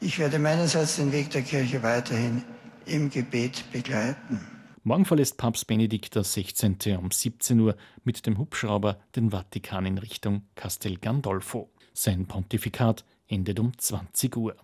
Ich 0.00 0.18
werde 0.18 0.38
meinerseits 0.38 0.96
den 0.96 1.12
Weg 1.12 1.30
der 1.30 1.42
Kirche 1.42 1.82
weiterhin 1.82 2.44
im 2.86 3.10
Gebet 3.10 3.64
begleiten. 3.72 4.40
Morgen 4.82 5.04
verlässt 5.04 5.36
Papst 5.36 5.66
Benedikt 5.66 6.14
XVI. 6.14 6.96
um 6.96 7.10
17 7.10 7.60
Uhr 7.60 7.76
mit 8.02 8.26
dem 8.26 8.38
Hubschrauber 8.38 8.98
den 9.14 9.30
Vatikan 9.30 9.84
in 9.84 9.98
Richtung 9.98 10.42
Castel 10.54 10.96
Gandolfo. 10.96 11.70
Sein 11.92 12.26
Pontifikat 12.26 13.04
endet 13.28 13.60
um 13.60 13.76
20 13.76 14.36
Uhr. 14.36 14.56